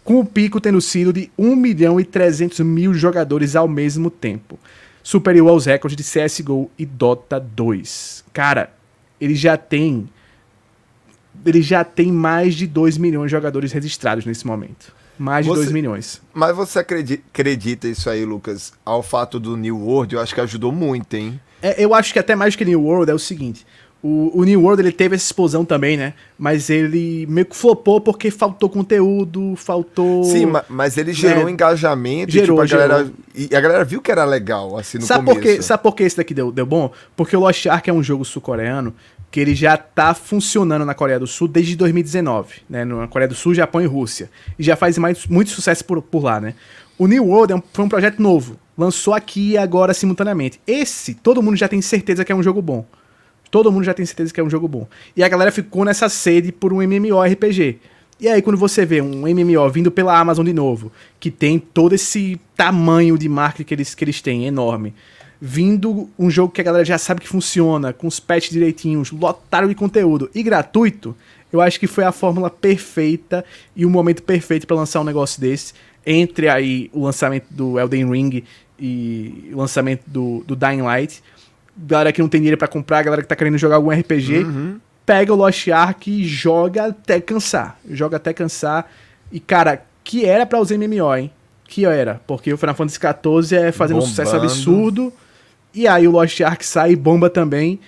[0.08, 4.58] com o pico tendo sido de 1 milhão e 300 mil jogadores ao mesmo tempo,
[5.02, 8.24] superior aos recordes de CSGO e Dota 2.
[8.32, 8.72] Cara,
[9.20, 10.08] ele já tem
[11.44, 14.94] ele já tem mais de 2 milhões de jogadores registrados nesse momento.
[15.18, 16.22] Mais de você, 2 milhões.
[16.32, 20.14] Mas você acredita, acredita isso aí, Lucas, ao fato do New World?
[20.14, 21.38] Eu acho que ajudou muito, hein?
[21.60, 23.66] É, eu acho que até mais que New World é o seguinte.
[24.00, 26.14] O, o, New World ele teve essa explosão também, né?
[26.38, 30.22] Mas ele meio que flopou porque faltou conteúdo, faltou.
[30.22, 31.50] Sim, mas, mas ele gerou né?
[31.50, 35.04] engajamento gerou, e, tipo, a galera, e a galera viu que era legal, assim, no
[35.04, 35.40] sabe começo.
[35.40, 35.62] Por quê?
[35.62, 36.92] Sabe por que esse daqui deu, deu bom?
[37.16, 38.94] Porque o Lost Ark é um jogo sul-coreano
[39.32, 42.84] que ele já tá funcionando na Coreia do Sul desde 2019, né?
[42.84, 44.30] Na Coreia do Sul, Japão e Rússia.
[44.56, 46.54] E já faz mais, muito sucesso por, por lá, né?
[46.96, 48.56] O New World é um, foi um projeto novo.
[48.76, 50.60] Lançou aqui e agora simultaneamente.
[50.66, 52.86] Esse, todo mundo já tem certeza que é um jogo bom.
[53.50, 54.86] Todo mundo já tem certeza que é um jogo bom.
[55.16, 57.78] E a galera ficou nessa sede por um MMORPG.
[58.20, 61.94] E aí, quando você vê um MMO vindo pela Amazon de novo, que tem todo
[61.94, 64.92] esse tamanho de marketing que eles, que eles têm, enorme,
[65.40, 69.68] vindo um jogo que a galera já sabe que funciona, com os patches direitinhos, lotado
[69.68, 71.14] de conteúdo e gratuito,
[71.52, 73.44] eu acho que foi a fórmula perfeita
[73.76, 75.72] e o momento perfeito para lançar um negócio desse.
[76.04, 78.42] Entre aí o lançamento do Elden Ring
[78.78, 81.22] e o lançamento do, do Dying Light
[81.78, 84.80] galera que não tem dinheiro para comprar, galera que tá querendo jogar algum RPG, uhum.
[85.06, 87.78] pega o Lost Ark e joga até cansar.
[87.88, 88.90] Joga até cansar.
[89.30, 91.30] E, cara, que era para os MMO, hein?
[91.64, 92.20] Que era.
[92.26, 94.12] Porque o Final Fantasy XIV é fazendo Bombando.
[94.12, 95.12] um sucesso absurdo.
[95.74, 97.78] E aí o Lost Ark sai e bomba também.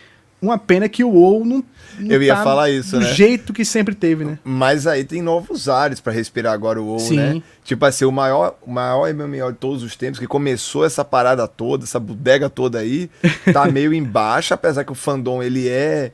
[0.42, 1.62] Uma pena que o WoW não,
[1.98, 3.12] não Eu ia tá falar isso, do né?
[3.12, 4.38] jeito que sempre teve, né?
[4.42, 7.16] Mas aí tem novos ares para respirar agora o WoW, Sim.
[7.16, 7.42] né?
[7.62, 11.46] Tipo assim, o maior, o maior MMO de todos os tempos, que começou essa parada
[11.46, 13.10] toda, essa bodega toda aí,
[13.52, 16.12] tá meio embaixo, apesar que o fandom, ele é...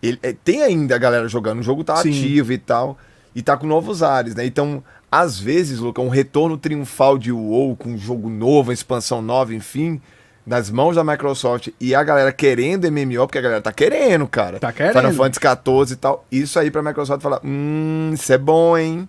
[0.00, 2.10] Ele é, tem ainda a galera jogando, o jogo tá Sim.
[2.10, 2.96] ativo e tal,
[3.34, 4.46] e tá com novos ares, né?
[4.46, 9.20] Então, às vezes, Luca, um retorno triunfal de WoW com um jogo novo, uma expansão
[9.20, 10.00] nova, enfim
[10.48, 14.58] nas mãos da Microsoft e a galera querendo MMO, porque a galera tá querendo, cara.
[14.58, 14.94] Tá querendo.
[14.94, 16.26] Final Fantasy 14 e tal.
[16.32, 19.06] Isso aí pra Microsoft falar, hum, isso é bom, hein?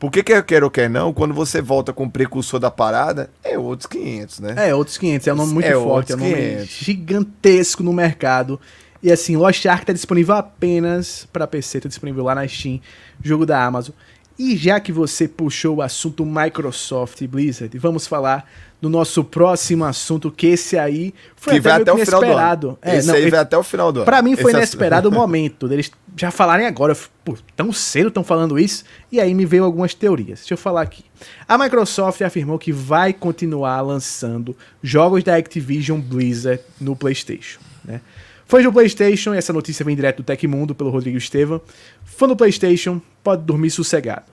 [0.00, 3.30] Por que quer quer ou quer não, quando você volta com o precursor da parada,
[3.44, 4.54] é outros 500, né?
[4.68, 5.28] É, outros 500.
[5.28, 6.66] É um nome muito é forte, é um nome 500.
[6.66, 8.60] gigantesco no mercado.
[9.00, 12.80] E assim, Lost Ark tá disponível apenas para PC, tá disponível lá na Steam,
[13.22, 13.94] jogo da Amazon.
[14.36, 18.44] E já que você puxou o assunto Microsoft e Blizzard, vamos falar
[18.82, 22.26] do nosso próximo assunto, que esse aí foi que até, vai até o inesperado.
[22.26, 22.78] Final do ano.
[22.82, 24.04] É, esse não, aí vai até o final do ano.
[24.04, 26.96] Pra mim foi esse inesperado o momento deles já falarem agora.
[27.24, 28.82] Pô, tão cedo estão falando isso?
[29.12, 30.40] E aí me veio algumas teorias.
[30.40, 31.04] Deixa eu falar aqui.
[31.46, 37.60] A Microsoft afirmou que vai continuar lançando jogos da Activision Blizzard no PlayStation.
[37.84, 38.00] Né?
[38.46, 41.60] Fãs do PlayStation, essa notícia vem direto do Tecmundo pelo Rodrigo Estevam.
[42.04, 44.24] Fã do PlayStation pode dormir sossegado.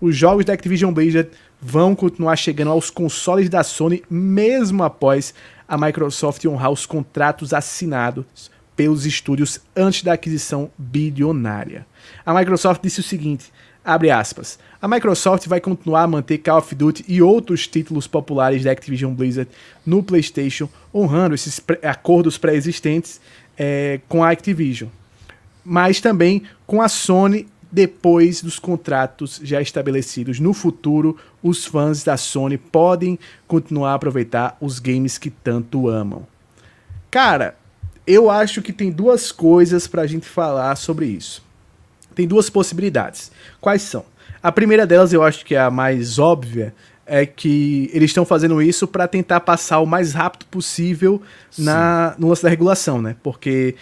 [0.00, 1.30] Os jogos da Activision Blizzard
[1.60, 5.34] vão continuar chegando aos consoles da Sony mesmo após
[5.66, 11.84] a Microsoft honrar os contratos assinados pelos estúdios antes da aquisição bilionária.
[12.24, 13.52] A Microsoft disse o seguinte:
[13.84, 14.56] abre aspas.
[14.80, 19.12] A Microsoft vai continuar a manter Call of Duty e outros títulos populares da Activision
[19.12, 19.50] Blizzard
[19.84, 23.20] no PlayStation, honrando esses acordos pré-existentes
[23.58, 24.88] é, com a Activision,
[25.64, 30.40] mas também com a Sony depois dos contratos já estabelecidos.
[30.40, 36.26] No futuro, os fãs da Sony podem continuar a aproveitar os games que tanto amam.
[37.10, 37.56] Cara,
[38.06, 41.42] eu acho que tem duas coisas para a gente falar sobre isso.
[42.14, 43.30] Tem duas possibilidades.
[43.60, 44.04] Quais são?
[44.42, 48.60] A primeira delas, eu acho que é a mais óbvia, é que eles estão fazendo
[48.60, 51.22] isso para tentar passar o mais rápido possível
[51.56, 53.16] na, no lance da regulação, né?
[53.22, 53.74] Porque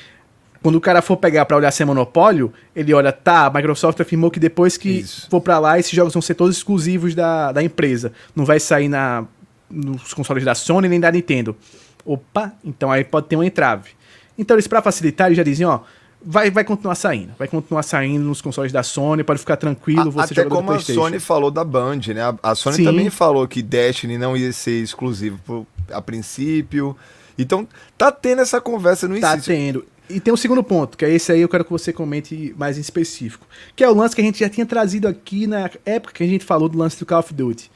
[0.67, 4.01] quando o cara for pegar para olhar se é monopólio, ele olha, tá, a Microsoft
[4.01, 5.29] afirmou que depois que Isso.
[5.31, 8.13] for para lá, esses jogos vão ser todos exclusivos da, da empresa.
[8.35, 9.25] Não vai sair na
[9.71, 11.55] nos consoles da Sony nem da Nintendo.
[12.05, 13.91] Opa, então aí pode ter um entrave.
[14.37, 15.83] Então eles, para facilitar, eles já dizem, ó,
[16.21, 17.33] vai, vai continuar saindo.
[17.39, 21.21] Vai continuar saindo nos consoles da Sony, pode ficar tranquilo, você Até como a Sony
[21.21, 22.23] falou da Band, né?
[22.23, 22.85] A, a Sony Sim.
[22.85, 26.97] também falou que Destiny não ia ser exclusivo por, a princípio.
[27.39, 29.55] Então, tá tendo essa conversa no tá início.
[29.55, 29.87] Tendo.
[30.09, 32.79] E tem um segundo ponto, que é esse aí eu quero que você comente mais
[32.79, 33.47] em específico.
[33.75, 36.27] Que é o lance que a gente já tinha trazido aqui na época que a
[36.27, 37.71] gente falou do lance do Call of Duty.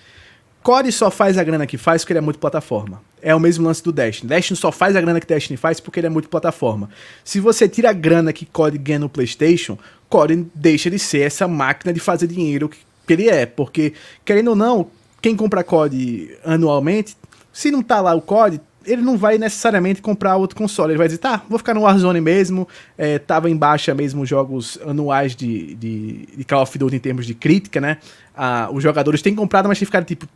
[0.63, 3.03] COD só faz a grana que faz porque ele é multiplataforma.
[3.23, 4.29] É o mesmo lance do Destiny.
[4.29, 6.91] Destiny só faz a grana que Destiny faz porque ele é multiplataforma.
[7.25, 11.49] Se você tira a grana que COD ganha no PlayStation, COD deixa de ser essa
[11.49, 13.47] máquina de fazer dinheiro que ele é.
[13.47, 14.91] Porque, querendo ou não,
[15.23, 17.17] quem compra COD anualmente,
[17.53, 20.93] se não tá lá o COD, ele não vai necessariamente comprar outro console.
[20.93, 22.67] Ele vai dizer, tá, vou ficar no Warzone mesmo.
[22.97, 27.27] É, tava em baixa mesmo jogos anuais de, de, de Call of Duty em termos
[27.27, 27.99] de crítica, né?
[28.35, 30.27] Ah, os jogadores têm comprado, mas têm ficado tipo,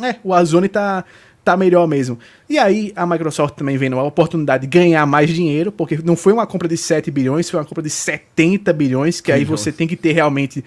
[0.00, 1.04] é, o Warzone tá,
[1.44, 2.18] tá melhor mesmo.
[2.48, 6.32] E aí a Microsoft também vendo a oportunidade de ganhar mais dinheiro, porque não foi
[6.32, 9.86] uma compra de 7 bilhões, foi uma compra de 70 bilhões, que aí você tem
[9.86, 10.64] que ter realmente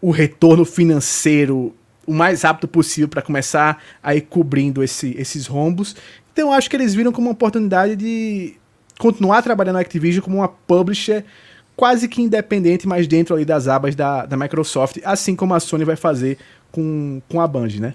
[0.00, 1.74] o retorno financeiro
[2.06, 5.94] o mais rápido possível para começar a ir cobrindo esse, esses rombos.
[6.32, 8.54] Então eu acho que eles viram como uma oportunidade de
[8.98, 11.24] continuar trabalhando na Activision como uma publisher
[11.76, 15.84] quase que independente, mas dentro ali das abas da, da Microsoft, assim como a Sony
[15.84, 16.38] vai fazer
[16.70, 17.94] com, com a Band, né?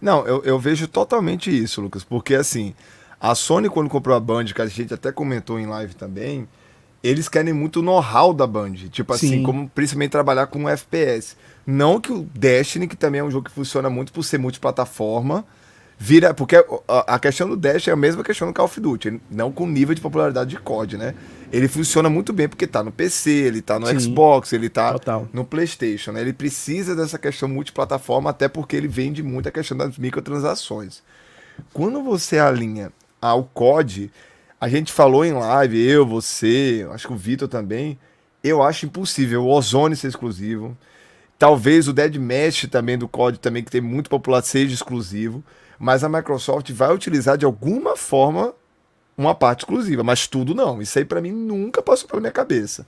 [0.00, 2.74] Não, eu, eu vejo totalmente isso, Lucas, porque assim,
[3.20, 6.48] a Sony quando comprou a Band, que a gente até comentou em live também,
[7.02, 9.42] eles querem muito o know-how da Band, tipo assim, Sim.
[9.42, 11.36] como principalmente trabalhar com FPS.
[11.66, 15.44] Não que o Destiny, que também é um jogo que funciona muito por ser multiplataforma,
[15.98, 16.34] vira.
[16.34, 19.50] Porque a, a, questão do Dash é a mesma questão do Call of Duty, não
[19.50, 21.14] com nível de popularidade de COD, né?
[21.52, 24.92] Ele funciona muito bem porque tá no PC, ele tá no Sim, Xbox, ele tá
[24.92, 25.28] total.
[25.32, 26.20] no PlayStation, né?
[26.20, 31.02] Ele precisa dessa questão multiplataforma, até porque ele vende muito a questão das microtransações.
[31.72, 34.10] Quando você alinha ao COD,
[34.60, 37.98] a gente falou em live, eu, você, acho que o Vitor também,
[38.42, 40.76] eu acho impossível o Ozone ser exclusivo.
[41.38, 45.44] Talvez o Dead Mesh também do COD também que tem muito popular seja exclusivo
[45.78, 48.54] mas a Microsoft vai utilizar de alguma forma
[49.16, 50.82] uma parte exclusiva, mas tudo não.
[50.82, 52.86] Isso aí para mim nunca passou pela minha cabeça.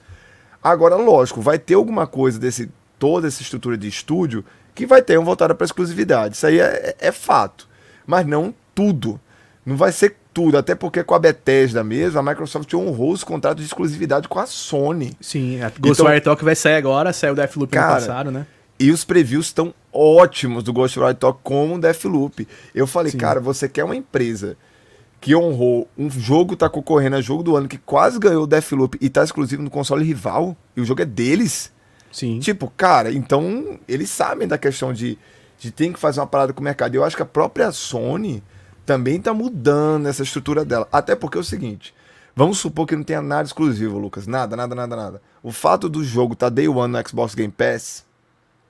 [0.63, 4.45] Agora, lógico, vai ter alguma coisa desse toda essa estrutura de estúdio
[4.75, 6.35] que vai ter um voltada para exclusividade.
[6.35, 7.69] Isso aí é, é, fato.
[8.07, 9.21] Mas não tudo.
[9.65, 13.65] Não vai ser tudo, até porque com a Bethesda mesmo, a Microsoft honrou os contratos
[13.65, 15.17] de exclusividade com a Sony.
[15.21, 18.47] Sim, a Ghostwire então, Talk vai sair agora, saiu o Deathloop no passado, né?
[18.79, 22.47] E os previews estão ótimos do Ghostwire Talk como o Deathloop.
[22.75, 23.19] Eu falei, Sim.
[23.19, 24.57] cara, você quer uma empresa
[25.21, 28.99] que honrou um jogo tá concorrendo a jogo do ano que quase ganhou o Deathloop
[29.01, 31.73] e tá exclusivo no console rival e o jogo é deles.
[32.13, 32.39] Sim.
[32.39, 35.19] Tipo, cara, então eles sabem da questão de,
[35.59, 36.95] de ter que fazer uma parada com o mercado.
[36.95, 38.43] Eu acho que a própria Sony
[38.85, 40.87] também tá mudando essa estrutura dela.
[40.93, 41.95] Até porque é o seguinte,
[42.35, 44.27] vamos supor que não tenha nada exclusivo, Lucas.
[44.27, 45.23] Nada, nada, nada, nada.
[45.43, 48.06] O fato do jogo tá day one no Xbox Game Pass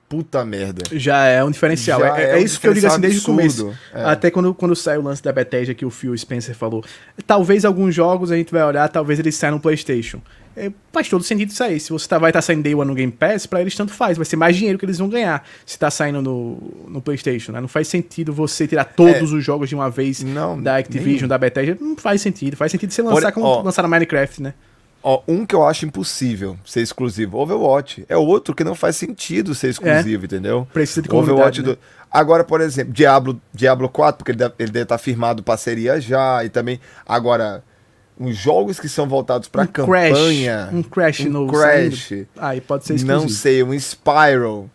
[0.09, 0.83] puta merda.
[0.91, 2.03] Já é um diferencial.
[2.03, 3.33] É, é, é, um isso que eu digo assim desde absurdo.
[3.33, 3.79] o começo.
[3.93, 4.03] É.
[4.05, 6.83] Até quando, quando sai o lance da Bethesda que o Phil Spencer falou.
[7.25, 10.21] Talvez alguns jogos a gente vai olhar, talvez eles saiam no PlayStation.
[10.55, 11.79] É, faz todo sentido isso aí.
[11.79, 13.93] Se você tá, vai estar tá saindo Day One no Game Pass, pra eles tanto
[13.93, 14.17] faz.
[14.17, 17.51] Vai ser mais dinheiro que eles vão ganhar se tá saindo no, no PlayStation.
[17.51, 17.61] Né?
[17.61, 19.35] Não faz sentido você tirar todos é.
[19.35, 21.29] os jogos de uma vez não, da Activision, nem...
[21.29, 21.77] da Bethesda.
[21.79, 22.57] Não faz sentido.
[22.57, 24.53] Faz sentido você lançar como lançar na Minecraft, né?
[25.03, 28.05] Ó, um que eu acho impossível ser exclusivo, Overwatch.
[28.09, 30.25] É outro que não faz sentido ser exclusivo, é.
[30.25, 30.67] entendeu?
[30.73, 31.69] Precisa de Overwatch né?
[31.69, 31.79] do...
[32.11, 36.43] Agora, por exemplo, Diablo, Diablo 4, porque ele deve, ele deve estar firmado parceria já,
[36.43, 36.79] e também.
[37.05, 37.63] Agora,
[38.19, 40.67] uns jogos que são voltados para um campanha.
[40.69, 41.53] Crash, um Crash um novo.
[41.53, 42.11] Crash.
[42.37, 43.21] Aí ah, pode ser exclusivo.
[43.21, 44.69] Não sei, um Spiral,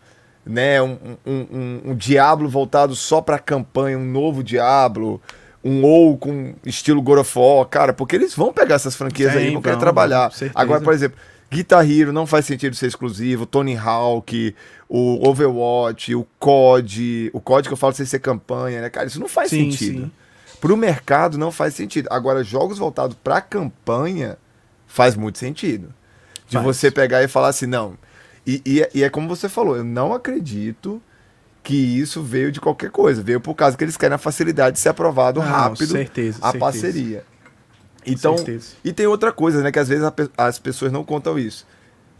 [0.45, 0.81] né?
[0.81, 5.21] Um, um, um, um Diablo voltado só para campanha, um novo Diablo
[5.63, 9.39] um ou com estilo God of War, cara, porque eles vão pegar essas franquias Sim,
[9.39, 10.31] aí e vão querer trabalhar.
[10.53, 11.17] Agora, por exemplo,
[11.49, 14.55] Guitar Hero não faz sentido ser exclusivo, Tony Hawk,
[14.89, 19.19] o Overwatch, o COD, o COD que eu falo sem ser campanha, né, cara, isso
[19.19, 20.05] não faz sim, sentido.
[20.05, 20.11] Sim.
[20.59, 22.07] Pro mercado não faz sentido.
[22.09, 24.37] Agora, jogos voltados pra campanha
[24.87, 25.93] faz muito sentido.
[26.47, 26.65] De faz.
[26.65, 27.97] você pegar e falar assim, não.
[28.47, 31.01] E, e, e é como você falou, eu não acredito
[31.63, 34.81] que isso veio de qualquer coisa, veio por causa que eles querem a facilidade de
[34.81, 36.59] ser aprovado Não, rápido certeza, a certeza.
[36.59, 37.25] parceria.
[38.05, 38.73] Então, certeza.
[38.83, 41.65] e tem outra coisa, né, que às vezes a, as pessoas não contam isso.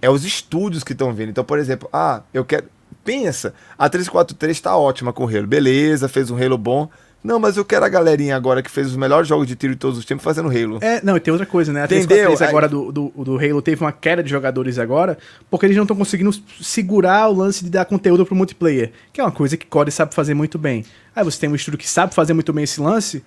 [0.01, 1.29] É os estúdios que estão vendo.
[1.29, 2.67] Então, por exemplo, ah, eu quero
[3.03, 5.47] pensa, a 343 está ótima com o Halo.
[5.47, 6.89] Beleza, fez um Halo bom.
[7.23, 9.79] Não, mas eu quero a galerinha agora que fez os melhores jogos de tiro de
[9.79, 10.77] todos os tempos fazendo Halo.
[10.81, 11.81] É, não, e tem outra coisa, né?
[11.81, 12.07] A Entendeu?
[12.07, 15.17] 343 Aí- agora do, do, do Halo teve uma queda de jogadores agora,
[15.49, 16.31] porque eles não estão conseguindo
[16.61, 20.13] segurar o lance de dar conteúdo pro multiplayer, que é uma coisa que COD sabe
[20.13, 20.83] fazer muito bem.
[21.15, 23.23] Aí você tem um estúdio que sabe fazer muito bem esse lance,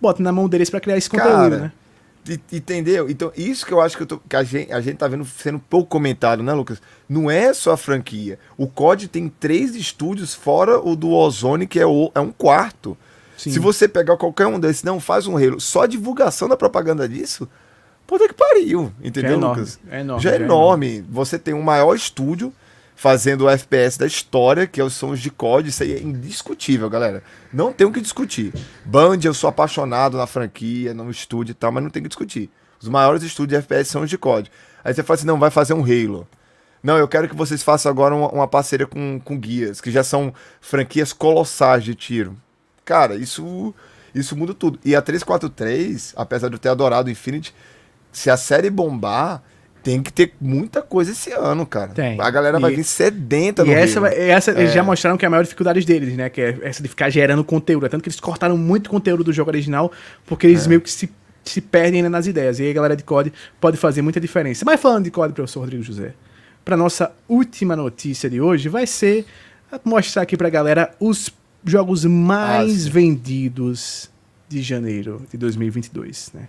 [0.00, 1.72] bota na mão deles pra criar esse conteúdo, Cara, né?
[2.52, 3.08] Entendeu?
[3.08, 5.24] Então, isso que eu acho que, eu tô- que a, gente, a gente tá vendo
[5.24, 6.80] sendo pouco comentado, né, Lucas?
[7.08, 8.38] Não é só a franquia.
[8.56, 12.96] O COD tem três estúdios fora o do Ozone, que é, o, é um quarto.
[13.40, 13.50] Sim.
[13.52, 17.08] Se você pegar qualquer um desses, não faz um Halo, só a divulgação da propaganda
[17.08, 17.48] disso,
[18.06, 19.80] puta que pariu, entendeu, Já é enorme, Lucas?
[19.90, 21.04] é enorme, já é já é enorme.
[21.08, 22.52] Você tem o maior estúdio
[22.94, 26.90] fazendo o FPS da história, que é os sons de COD, isso aí é indiscutível,
[26.90, 27.22] galera.
[27.50, 28.52] Não tem o que discutir.
[28.84, 32.10] Band, eu sou apaixonado na franquia, no estúdio e tal, mas não tem o que
[32.10, 32.50] discutir.
[32.78, 34.50] Os maiores estúdios de FPS são os de COD.
[34.84, 36.28] Aí você fala assim, não, vai fazer um Halo.
[36.82, 40.04] Não, eu quero que vocês façam agora uma, uma parceria com, com guias, que já
[40.04, 42.36] são franquias colossais de tiro.
[42.90, 43.72] Cara, isso,
[44.12, 44.80] isso muda tudo.
[44.84, 47.54] E a 343, apesar de eu ter adorado o Infinity,
[48.10, 49.42] se a série bombar,
[49.82, 51.92] tem que ter muita coisa esse ano, cara.
[51.92, 52.20] Tem.
[52.20, 54.74] A galera vai E- vir sedenta no E essa, vai- essa eles É.
[54.74, 56.28] já mostraram que é a maior dificuldade deles, né?
[56.28, 57.86] Que é essa de ficar gerando conteúdo.
[57.86, 59.92] É tanto que eles cortaram muito conteúdo do jogo original,
[60.26, 60.50] porque É.
[60.50, 61.08] eles meio que se,
[61.44, 62.58] se perdem nas ideias.
[62.58, 64.64] E aí a galera de COD pode fazer muita diferença.
[64.66, 66.12] Mas falando de COD, professor Rodrigo José,
[66.64, 69.24] para nossa última notícia de hoje vai ser
[69.84, 71.32] mostrar aqui pra galera os
[71.64, 74.10] jogos mais Ah, vendidos
[74.48, 76.48] de janeiro de 2022, né?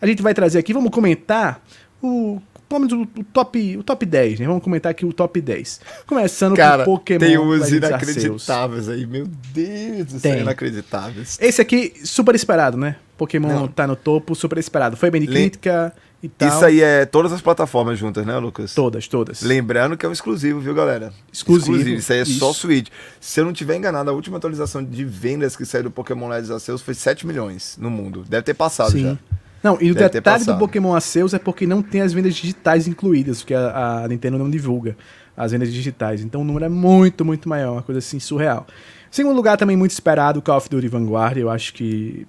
[0.00, 1.62] A gente vai trazer aqui, vamos comentar
[2.02, 4.46] o vamos o, o top o top 10, né?
[4.46, 5.80] Vamos comentar aqui o top 10.
[6.06, 11.38] Começando Cara, com Pokémon tem uns inacreditáveis aí, meu Deus do céu, inacreditáveis.
[11.40, 12.96] Esse aqui super esperado, né?
[13.18, 13.68] Pokémon Não.
[13.68, 14.96] tá no topo, super esperado.
[14.96, 15.92] Foi bem de Le- crítica
[16.22, 16.48] e tal.
[16.48, 18.74] Isso aí é todas as plataformas juntas, né, Lucas?
[18.74, 19.42] todas, todas.
[19.42, 21.12] Lembrando que é um exclusivo, viu, galera?
[21.32, 22.60] Exclusivo, Isso aí é só isso.
[22.60, 22.88] Switch.
[23.20, 26.50] Se eu não tiver enganado, a última atualização de vendas que saiu do Pokémon Legends
[26.50, 28.24] Arceus foi 7 milhões no mundo.
[28.28, 29.02] Deve ter passado Sim.
[29.02, 29.18] já.
[29.62, 30.58] Não, e o Deve detalhe do.
[30.58, 34.50] Pokémon Arceus é porque não tem as vendas digitais incluídas, porque a, a Nintendo não
[34.50, 34.96] divulga
[35.36, 36.20] as vendas digitais.
[36.20, 38.66] Então o número é muito, muito maior, uma coisa assim surreal.
[39.10, 41.36] Segundo lugar, também muito esperado, Call of Duty Vanguard.
[41.36, 42.26] Eu acho que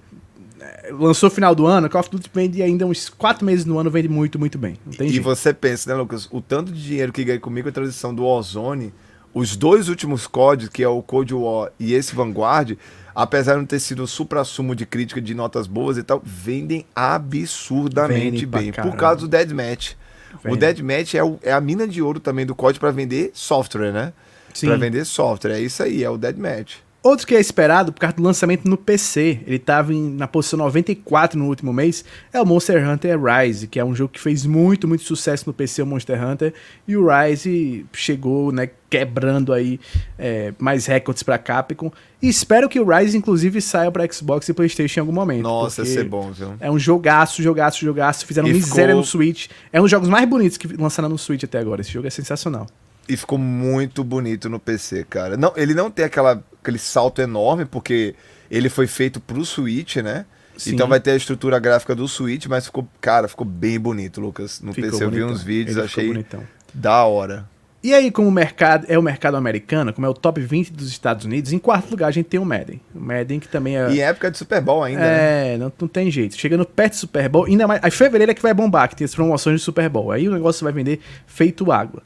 [0.92, 4.08] lançou final do ano, Call of Duty vende ainda uns 4 meses no ano, vende
[4.10, 4.78] muito, muito bem.
[5.00, 5.22] E jeito.
[5.24, 6.28] você pensa, né, Lucas?
[6.32, 8.94] O tanto de dinheiro que ganhei comigo a transição do Ozone,
[9.34, 12.78] os dois últimos códigos, que é o Cold War e esse Vanguard,
[13.16, 16.86] apesar de não ter sido o supra-sumo de crítica de notas boas e tal, vendem
[16.96, 18.72] absurdamente bem.
[18.72, 19.94] Por causa do Deadmatch.
[20.34, 20.60] O Vendem.
[20.60, 24.14] Deadmatch é, o- é a mina de ouro também do código para vender software, né?
[24.62, 25.54] Para vender software.
[25.54, 26.78] É isso aí, é o Deadmatch.
[27.04, 31.38] Outro que é esperado por causa do lançamento no PC, ele estava na posição 94
[31.38, 34.88] no último mês, é o Monster Hunter Rise, que é um jogo que fez muito,
[34.88, 36.54] muito sucesso no PC, o Monster Hunter,
[36.88, 39.82] e o Rise chegou, né, quebrando aí
[40.18, 41.92] é, mais recordes para Capcom.
[42.22, 45.44] E espero que o Rise, inclusive, saia para Xbox e PlayStation em algum momento.
[45.44, 46.54] Nossa, ia ser bom, viu?
[46.62, 48.26] É um jogaço, jogaço, jogaço.
[48.26, 49.48] Fizeram E miséria ficou- no Switch.
[49.74, 51.82] É um dos jogos mais bonitos que lançaram no Switch até agora.
[51.82, 52.66] Esse jogo é sensacional.
[53.08, 55.36] E ficou muito bonito no PC, cara.
[55.36, 58.16] Não, ele não tem aquela, aquele salto enorme, porque
[58.50, 60.26] ele foi feito pro Switch, né?
[60.58, 60.74] Sim.
[60.74, 64.62] Então vai ter a estrutura gráfica do Switch, mas ficou, cara, ficou bem bonito, Lucas.
[64.62, 65.36] No Ficou PC eu vi bonitão.
[65.36, 66.44] uns vídeos, Ele achei bonitão.
[66.74, 67.52] da hora.
[67.84, 70.88] E aí, como o mercado é o mercado americano, como é o top 20 dos
[70.88, 72.80] Estados Unidos, em quarto lugar a gente tem o Madden.
[72.96, 73.90] O Madden que também é.
[73.92, 75.56] E em época de Super Bowl ainda, né?
[75.56, 76.38] é, não, não tem jeito.
[76.38, 77.82] Chegando perto do Super Bowl, ainda mais.
[77.84, 80.12] Aí fevereiro é que vai bombar, que tem as promoções de Super Bowl.
[80.12, 82.02] Aí o negócio vai vender feito água.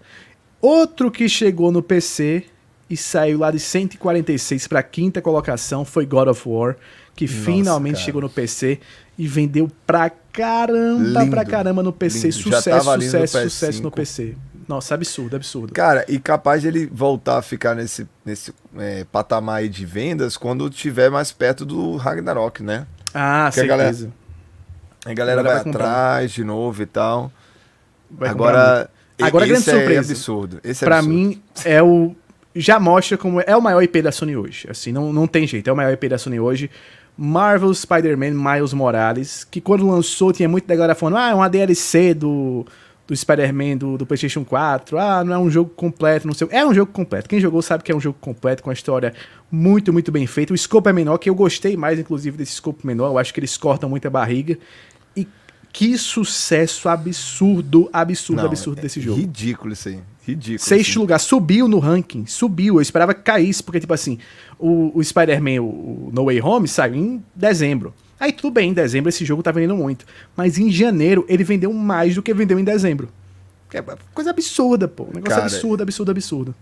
[0.61, 2.45] Outro que chegou no PC
[2.89, 6.75] e saiu lá de 146 para quinta colocação foi God of War,
[7.15, 8.05] que Nossa, finalmente cara.
[8.05, 8.79] chegou no PC
[9.17, 12.27] e vendeu pra caramba, Lindo, pra caramba no PC.
[12.29, 12.33] lindo.
[12.33, 13.49] Sucesso, ali no sucesso, PS5.
[13.49, 14.35] sucesso no PC.
[14.67, 15.73] Nossa, absurdo, absurdo.
[15.73, 20.35] Cara, e capaz de ele voltar a ficar nesse, nesse é, patamar aí de vendas
[20.35, 22.85] quando estiver mais perto do Ragnarok, né?
[23.13, 24.13] Ah, Que a galera- certeza.
[25.05, 27.31] A galera Agora vai, vai atrás de novo e tal.
[28.11, 28.89] Vai muito.
[29.17, 30.11] Agora, Agora, grande esse surpresa.
[30.11, 30.59] É absurdo.
[30.63, 31.17] Esse é Pra absurdo.
[31.17, 32.15] mim, é o.
[32.55, 34.67] Já mostra como é o maior IP da Sony hoje.
[34.69, 35.69] Assim, não, não tem jeito.
[35.69, 36.69] É o maior IP da Sony hoje.
[37.17, 42.13] Marvel Spider-Man Miles Morales, que quando lançou tinha muita galera falando, ah, é uma DLC
[42.13, 42.63] do,
[43.07, 46.47] do Spider-Man do, do PlayStation 4, ah, não é um jogo completo, não sei.
[46.51, 47.27] É um jogo completo.
[47.27, 49.15] Quem jogou sabe que é um jogo completo, com a história
[49.51, 50.53] muito, muito bem feita.
[50.53, 53.07] O scope é menor, que eu gostei mais, inclusive, desse scope menor.
[53.07, 54.57] Eu acho que eles cortam muito a barriga.
[55.71, 59.19] Que sucesso absurdo, absurdo, Não, absurdo é desse jogo.
[59.19, 59.99] Ridículo isso aí.
[60.25, 60.59] Ridículo.
[60.59, 60.99] Sexto assim.
[60.99, 62.75] lugar, subiu no ranking, subiu.
[62.75, 64.17] Eu esperava que caísse, porque, tipo assim,
[64.59, 67.93] o, o Spider-Man, o, o No Way Home, saiu em dezembro.
[68.19, 70.05] Aí tudo bem, em dezembro esse jogo tá vendendo muito.
[70.35, 73.09] Mas em janeiro ele vendeu mais do que vendeu em dezembro.
[73.73, 73.83] É
[74.13, 75.03] coisa absurda, pô.
[75.03, 76.55] Um negócio Cara, absurdo, absurdo, absurdo.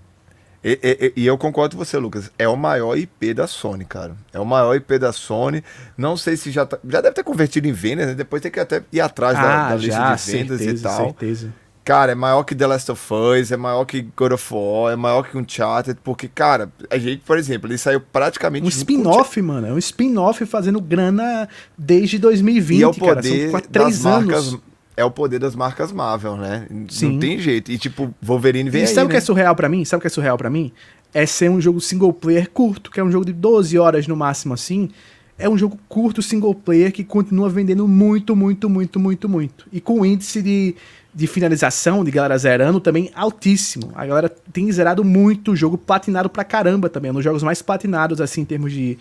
[0.68, 2.32] E, e, e, eu concordo com você, Lucas.
[2.40, 4.16] É o maior IP da Sony, cara.
[4.34, 5.64] É o maior IP da Sony.
[5.96, 8.14] Não sei se já tá, já deve ter convertido em vendas, né?
[8.16, 10.82] Depois tem que até ir atrás ah, da, da já, lista de vendas certeza, e
[10.82, 11.06] tal.
[11.06, 11.54] Certeza.
[11.84, 14.96] Cara, é maior que The Last of Us, é maior que God of War, é
[14.96, 18.66] maior que Uncharted, porque, cara, a gente, por exemplo, ele saiu praticamente...
[18.66, 21.48] Um spin-off, mano, é um spin-off fazendo grana
[21.78, 24.26] desde 2020, e é o poder cara, três das anos.
[24.26, 24.75] marcas...
[24.98, 26.68] É o poder das marcas Marvel, né?
[26.90, 27.14] Sim.
[27.14, 27.72] Não tem jeito.
[27.72, 29.12] E, tipo, Wolverine vem e aí, sabe o né?
[29.12, 29.84] que é surreal para mim?
[29.84, 30.72] Sabe o que é surreal para mim?
[31.14, 34.16] É ser um jogo single player curto, que é um jogo de 12 horas no
[34.16, 34.90] máximo, assim,
[35.38, 39.68] é um jogo curto single player que continua vendendo muito, muito, muito, muito, muito.
[39.72, 40.76] E com índice de,
[41.14, 43.92] de finalização, de galera zerando, também altíssimo.
[43.96, 47.10] A galera tem zerado muito o jogo, platinado pra caramba também.
[47.10, 48.98] É um dos jogos mais platinados, assim, em termos de.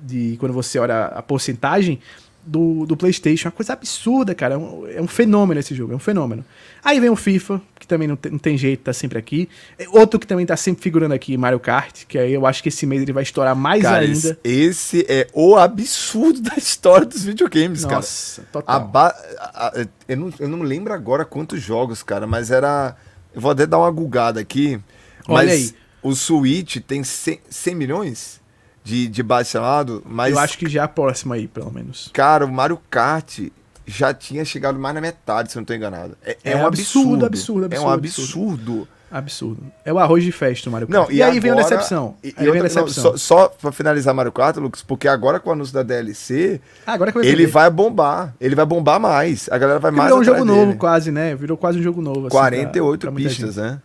[0.00, 1.98] de quando você olha a porcentagem
[2.44, 3.48] do, do PlayStation.
[3.48, 4.54] Uma coisa absurda, cara.
[4.54, 6.44] É um, é um, fenômeno esse jogo, é um fenômeno.
[6.84, 9.48] Aí vem o FIFA, que também não tem, não tem jeito, tá sempre aqui.
[9.78, 12.68] É outro que também tá sempre figurando aqui, Mario Kart, que aí eu acho que
[12.68, 14.38] esse mês ele vai estourar mais cara, ainda.
[14.42, 18.00] Esse, é o absurdo da história dos videogames, Nossa, cara.
[18.00, 18.90] Nossa, total.
[18.94, 22.96] A a, eu, não, eu não lembro agora quantos jogos, cara, mas era.
[23.34, 24.80] Eu vou até dar uma gugada aqui.
[25.28, 25.74] Olha mas aí.
[26.02, 28.41] o Switch tem 100, 100 milhões?
[28.84, 30.32] De, de baixado, mas.
[30.32, 32.10] Eu acho que já é a próxima aí, pelo menos.
[32.12, 33.40] Cara, o Mario Kart
[33.86, 36.16] já tinha chegado mais na metade, se eu não tô enganado.
[36.24, 38.88] É, é, é um absurdo, absurdo, absurdo, É um absurdo.
[39.10, 39.62] Absurdo.
[39.84, 41.04] É o arroz de festa o Mario Kart.
[41.04, 42.16] Não, e, e aí agora, vem a decepção.
[42.24, 43.04] E, aí vem a decepção.
[43.04, 46.62] Não, só, só pra finalizar Mario Kart, Lucas, porque agora com o anúncio da DLC,
[46.86, 48.34] ah, agora vai ele vai bombar.
[48.40, 49.50] Ele vai bombar mais.
[49.50, 50.56] A galera vai mais Virou um jogo dele.
[50.56, 51.34] novo quase, né?
[51.34, 52.20] Virou quase um jogo novo.
[52.20, 53.82] Assim, 48 pra, pra pistas, né?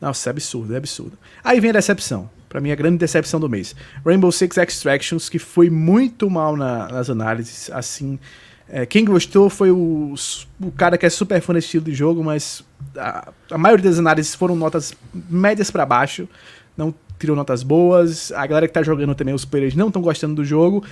[0.00, 1.16] Nossa, é absurdo, é absurdo.
[1.44, 3.74] Aí vem a decepção para mim, a grande decepção do mês.
[4.06, 8.16] Rainbow Six Extractions, que foi muito mal na, nas análises, assim...
[8.68, 10.14] É, quem gostou foi o,
[10.60, 12.64] o cara que é super fã desse estilo de jogo, mas
[12.96, 14.94] a, a maioria das análises foram notas
[15.28, 16.28] médias para baixo,
[16.76, 20.36] não tirou notas boas, a galera que tá jogando também, os players não estão gostando
[20.36, 20.84] do jogo,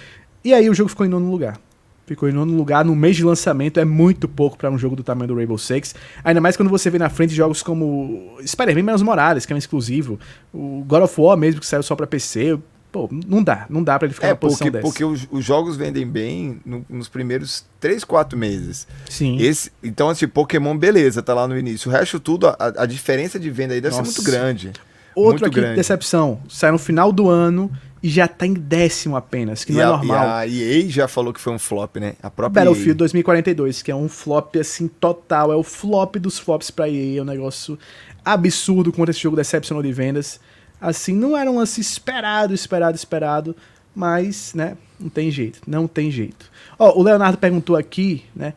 [0.44, 1.58] e aí o jogo ficou em nono lugar.
[2.04, 5.04] Ficou em nono lugar no mês de lançamento, é muito pouco para um jogo do
[5.04, 5.94] tamanho do Rainbow Six.
[6.24, 9.58] Ainda mais quando você vê na frente jogos como Spider-Man Miles Morales, que é um
[9.58, 10.18] exclusivo,
[10.52, 12.58] o God of War mesmo, que saiu só para PC.
[12.90, 14.82] Pô, não dá, não dá para ele ficar é, na posição porque, dessa.
[14.82, 18.86] Porque os, os, jogos vendem bem no, nos primeiros 3, 4 meses.
[19.08, 19.40] Sim.
[19.40, 21.88] Esse, então, assim, Pokémon, beleza, tá lá no início.
[21.88, 24.10] O resto tudo, a, a diferença de venda aí deve Nossa.
[24.10, 24.72] ser muito grande.
[25.14, 25.76] Outro muito aqui, grande.
[25.76, 26.40] decepção.
[26.48, 27.70] Sai no final do ano
[28.02, 30.48] e já tá em décimo apenas, que não é normal.
[30.48, 32.14] E a EA já falou que foi um flop, né?
[32.20, 32.96] A própria Battlefield EA.
[32.96, 37.22] 2042, que é um flop assim total, é o flop dos flops pra EA, é
[37.22, 37.78] um negócio
[38.24, 40.40] absurdo quanto esse jogo decepcionou de vendas.
[40.80, 43.54] Assim, não era um lance esperado, esperado, esperado,
[43.94, 46.50] mas, né, não tem jeito, não tem jeito.
[46.76, 48.54] Ó, o Leonardo perguntou aqui, né,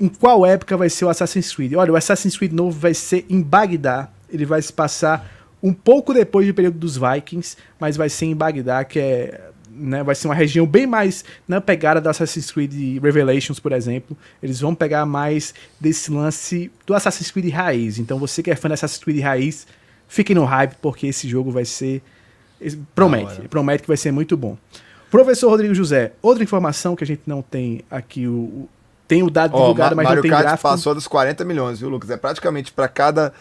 [0.00, 1.74] em qual época vai ser o Assassin's Creed?
[1.74, 5.35] Olha, o Assassin's Creed novo vai ser em Bagdá, ele vai se passar
[5.66, 10.02] um pouco depois do período dos Vikings, mas vai ser em Bagdá, que é né,
[10.02, 14.16] vai ser uma região bem mais na pegada da Assassin's Creed Revelations, por exemplo.
[14.40, 17.98] Eles vão pegar mais desse lance do Assassin's Creed raiz.
[17.98, 19.66] Então você que é fã da Assassin's Creed raiz,
[20.06, 22.00] fique no hype, porque esse jogo vai ser.
[22.94, 24.56] Promete, promete que vai ser muito bom.
[25.10, 28.68] Professor Rodrigo José, outra informação que a gente não tem aqui, o,
[29.06, 30.68] tem o dado oh, divulgado, mas Mario não tem Kart gráfico.
[30.68, 32.08] passou dos 40 milhões, viu, Lucas?
[32.08, 33.32] É praticamente para cada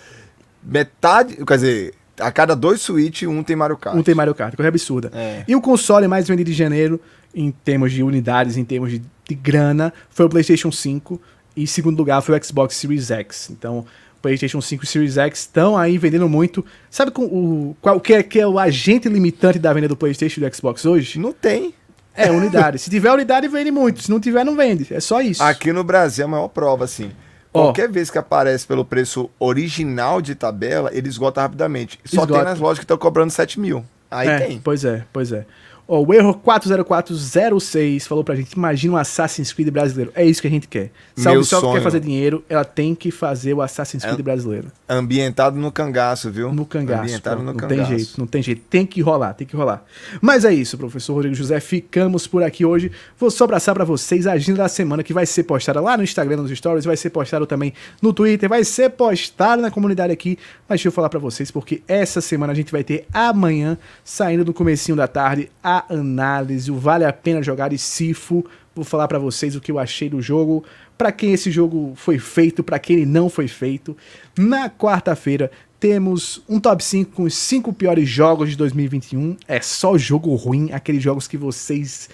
[0.62, 3.96] metade, quer dizer, a cada dois Switch, um tem Mario Kart.
[3.96, 5.12] Um tem Mario Kart, coisa absurda.
[5.14, 5.44] É.
[5.48, 7.00] E o console mais vendido de janeiro,
[7.34, 11.22] em termos de unidades, em termos de, de grana, foi o PlayStation 5.
[11.56, 13.50] E em segundo lugar foi o Xbox Series X.
[13.50, 13.86] Então,
[14.22, 16.66] PlayStation 5 e Series X estão aí vendendo muito.
[16.90, 20.42] Sabe com o, qual que é, que é o agente limitante da venda do PlayStation
[20.42, 21.20] e do Xbox hoje?
[21.20, 21.76] Não tem.
[22.16, 22.80] É, unidade.
[22.80, 24.02] Se tiver unidade, vende muito.
[24.02, 24.92] Se não tiver, não vende.
[24.92, 25.44] É só isso.
[25.44, 27.12] Aqui no Brasil é a maior prova, assim.
[27.56, 27.94] Qualquer oh.
[27.94, 31.98] vez que aparece pelo preço original de tabela, ele esgota rapidamente.
[32.04, 32.34] Só esgota.
[32.34, 33.86] tem nas lojas que estão cobrando 7 mil.
[34.12, 34.60] Aí é, tem.
[34.60, 35.46] Pois é, pois é.
[35.88, 40.12] Ó, o erro 40406 falou pra gente: imagina um Assassin's Creed brasileiro.
[40.16, 40.92] É isso que a gente quer.
[41.16, 44.72] Se a Ubisoft quer fazer dinheiro, ela tem que fazer o Assassin's Creed é, brasileiro.
[44.90, 46.52] Ambientado no cangaço, viu?
[46.52, 47.04] No cangaço.
[47.04, 47.90] Ambientado pô, no não cangaço.
[47.90, 48.62] tem jeito, não tem jeito.
[48.68, 49.84] Tem que rolar, tem que rolar.
[50.22, 51.60] Mas é isso, professor Rodrigo José.
[51.60, 52.92] Ficamos por aqui hoje.
[53.18, 56.04] Vou só abraçar pra vocês a agenda da semana que vai ser postada lá no
[56.04, 60.38] Instagram, nos stories, vai ser postada também no Twitter, vai ser postada na comunidade aqui.
[60.68, 64.44] Mas deixa eu falar pra vocês, porque essa semana a gente vai ter amanhã, saindo
[64.44, 68.46] do comecinho da tarde, a análise, o vale a pena jogar e Sifo.
[68.74, 70.64] Vou falar para vocês o que eu achei do jogo,
[70.98, 73.96] para quem esse jogo foi feito, para quem ele não foi feito.
[74.38, 75.50] Na quarta-feira
[75.80, 79.38] temos um top 5 com os 5 piores jogos de 2021.
[79.48, 82.10] É só jogo ruim, aqueles jogos que vocês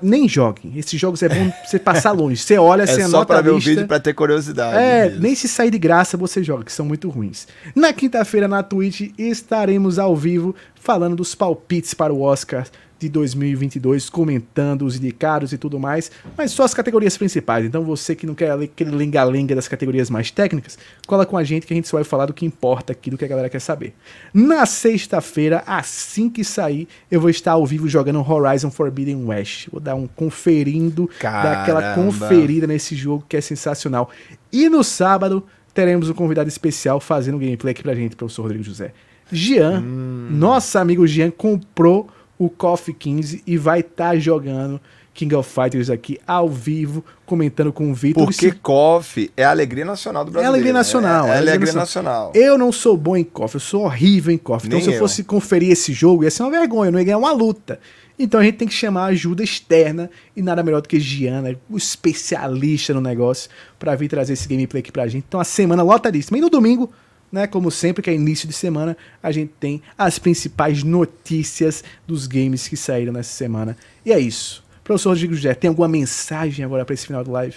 [0.00, 0.72] nem joguem.
[0.76, 2.36] Esses jogos é bom você passar longe.
[2.36, 4.76] Você olha, você É só anota pra a ver o vídeo pra ter curiosidade.
[4.76, 5.22] É, mesmo.
[5.22, 7.46] nem se sair de graça você joga, que são muito ruins.
[7.74, 12.66] Na quinta-feira, na Twitch, estaremos ao vivo falando dos palpites para o Oscar
[13.02, 17.64] de 2022, comentando os indicados e tudo mais, mas só as categorias principais.
[17.66, 21.66] Então você que não quer aquele lenga-lenga das categorias mais técnicas, cola com a gente
[21.66, 23.60] que a gente só vai falar do que importa aqui, do que a galera quer
[23.60, 23.94] saber.
[24.32, 29.68] Na sexta-feira, assim que sair, eu vou estar ao vivo jogando Horizon Forbidden West.
[29.70, 32.02] Vou dar um conferindo, dar aquela Caramba.
[32.04, 34.10] conferida nesse jogo que é sensacional.
[34.52, 35.42] E no sábado,
[35.74, 38.92] teremos um convidado especial fazendo gameplay aqui pra gente, professor Rodrigo José.
[39.30, 40.28] Jean, Hum.
[40.30, 42.08] nosso amigo Jean, comprou
[42.44, 44.80] o KOF 15 e vai estar jogando
[45.14, 48.24] King of Fighters aqui ao vivo, comentando com o Vitor.
[48.24, 50.54] Porque KOF é a alegria nacional do É a brasileiro.
[50.54, 51.26] alegria nacional.
[51.26, 52.32] É, é a a alegria nacional.
[52.34, 54.66] Eu não sou bom em KOF, eu sou horrível em KOF.
[54.66, 54.98] Então, Nem se eu eu.
[54.98, 57.78] fosse conferir esse jogo, ia ser uma vergonha, eu não ia ganhar uma luta.
[58.18, 61.76] Então a gente tem que chamar ajuda externa e nada melhor do que Giana, o
[61.76, 65.24] especialista no negócio, pra vir trazer esse gameplay aqui pra gente.
[65.28, 66.38] Então a semana lotadíssima.
[66.38, 66.90] E no domingo,
[67.32, 72.26] né, como sempre, que é início de semana, a gente tem as principais notícias dos
[72.26, 73.74] games que saíram nessa semana.
[74.04, 74.62] E é isso.
[74.84, 77.56] Professor Rodrigo José, tem alguma mensagem agora pra esse final do live?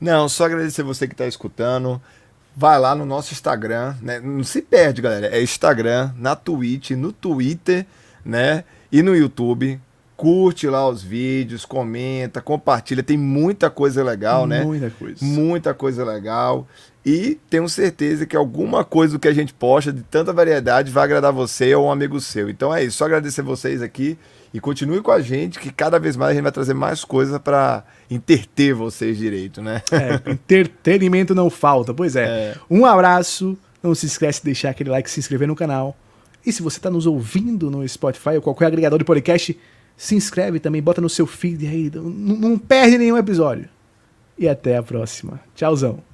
[0.00, 2.00] Não, só agradecer você que está escutando.
[2.56, 4.20] Vai lá no nosso Instagram, né?
[4.20, 5.26] Não se perde, galera.
[5.28, 7.86] É Instagram, na Twitch, no Twitter,
[8.24, 8.64] né?
[8.92, 9.80] E no YouTube.
[10.16, 13.04] Curte lá os vídeos, comenta, compartilha.
[13.04, 14.64] Tem muita coisa legal, né?
[14.64, 15.24] Muita coisa.
[15.24, 16.66] Muita coisa legal.
[17.04, 21.04] E tenho certeza que alguma coisa do que a gente posta, de tanta variedade, vai
[21.04, 22.50] agradar você ou um amigo seu.
[22.50, 22.98] Então é isso.
[22.98, 24.18] Só agradecer vocês aqui
[24.52, 27.38] e continue com a gente, que cada vez mais a gente vai trazer mais coisa
[27.38, 29.82] para interter vocês direito, né?
[29.92, 31.94] É, entretenimento não falta.
[31.94, 32.24] Pois é.
[32.24, 32.56] É.
[32.70, 33.56] Um abraço.
[33.82, 35.96] Não se esquece de deixar aquele like, se inscrever no canal.
[36.44, 39.58] E se você está nos ouvindo no Spotify ou qualquer agregador de podcast,
[39.96, 41.90] se inscreve também, bota no seu feed aí.
[41.94, 43.68] Não, não perde nenhum episódio.
[44.36, 45.40] E até a próxima.
[45.54, 46.07] Tchauzão.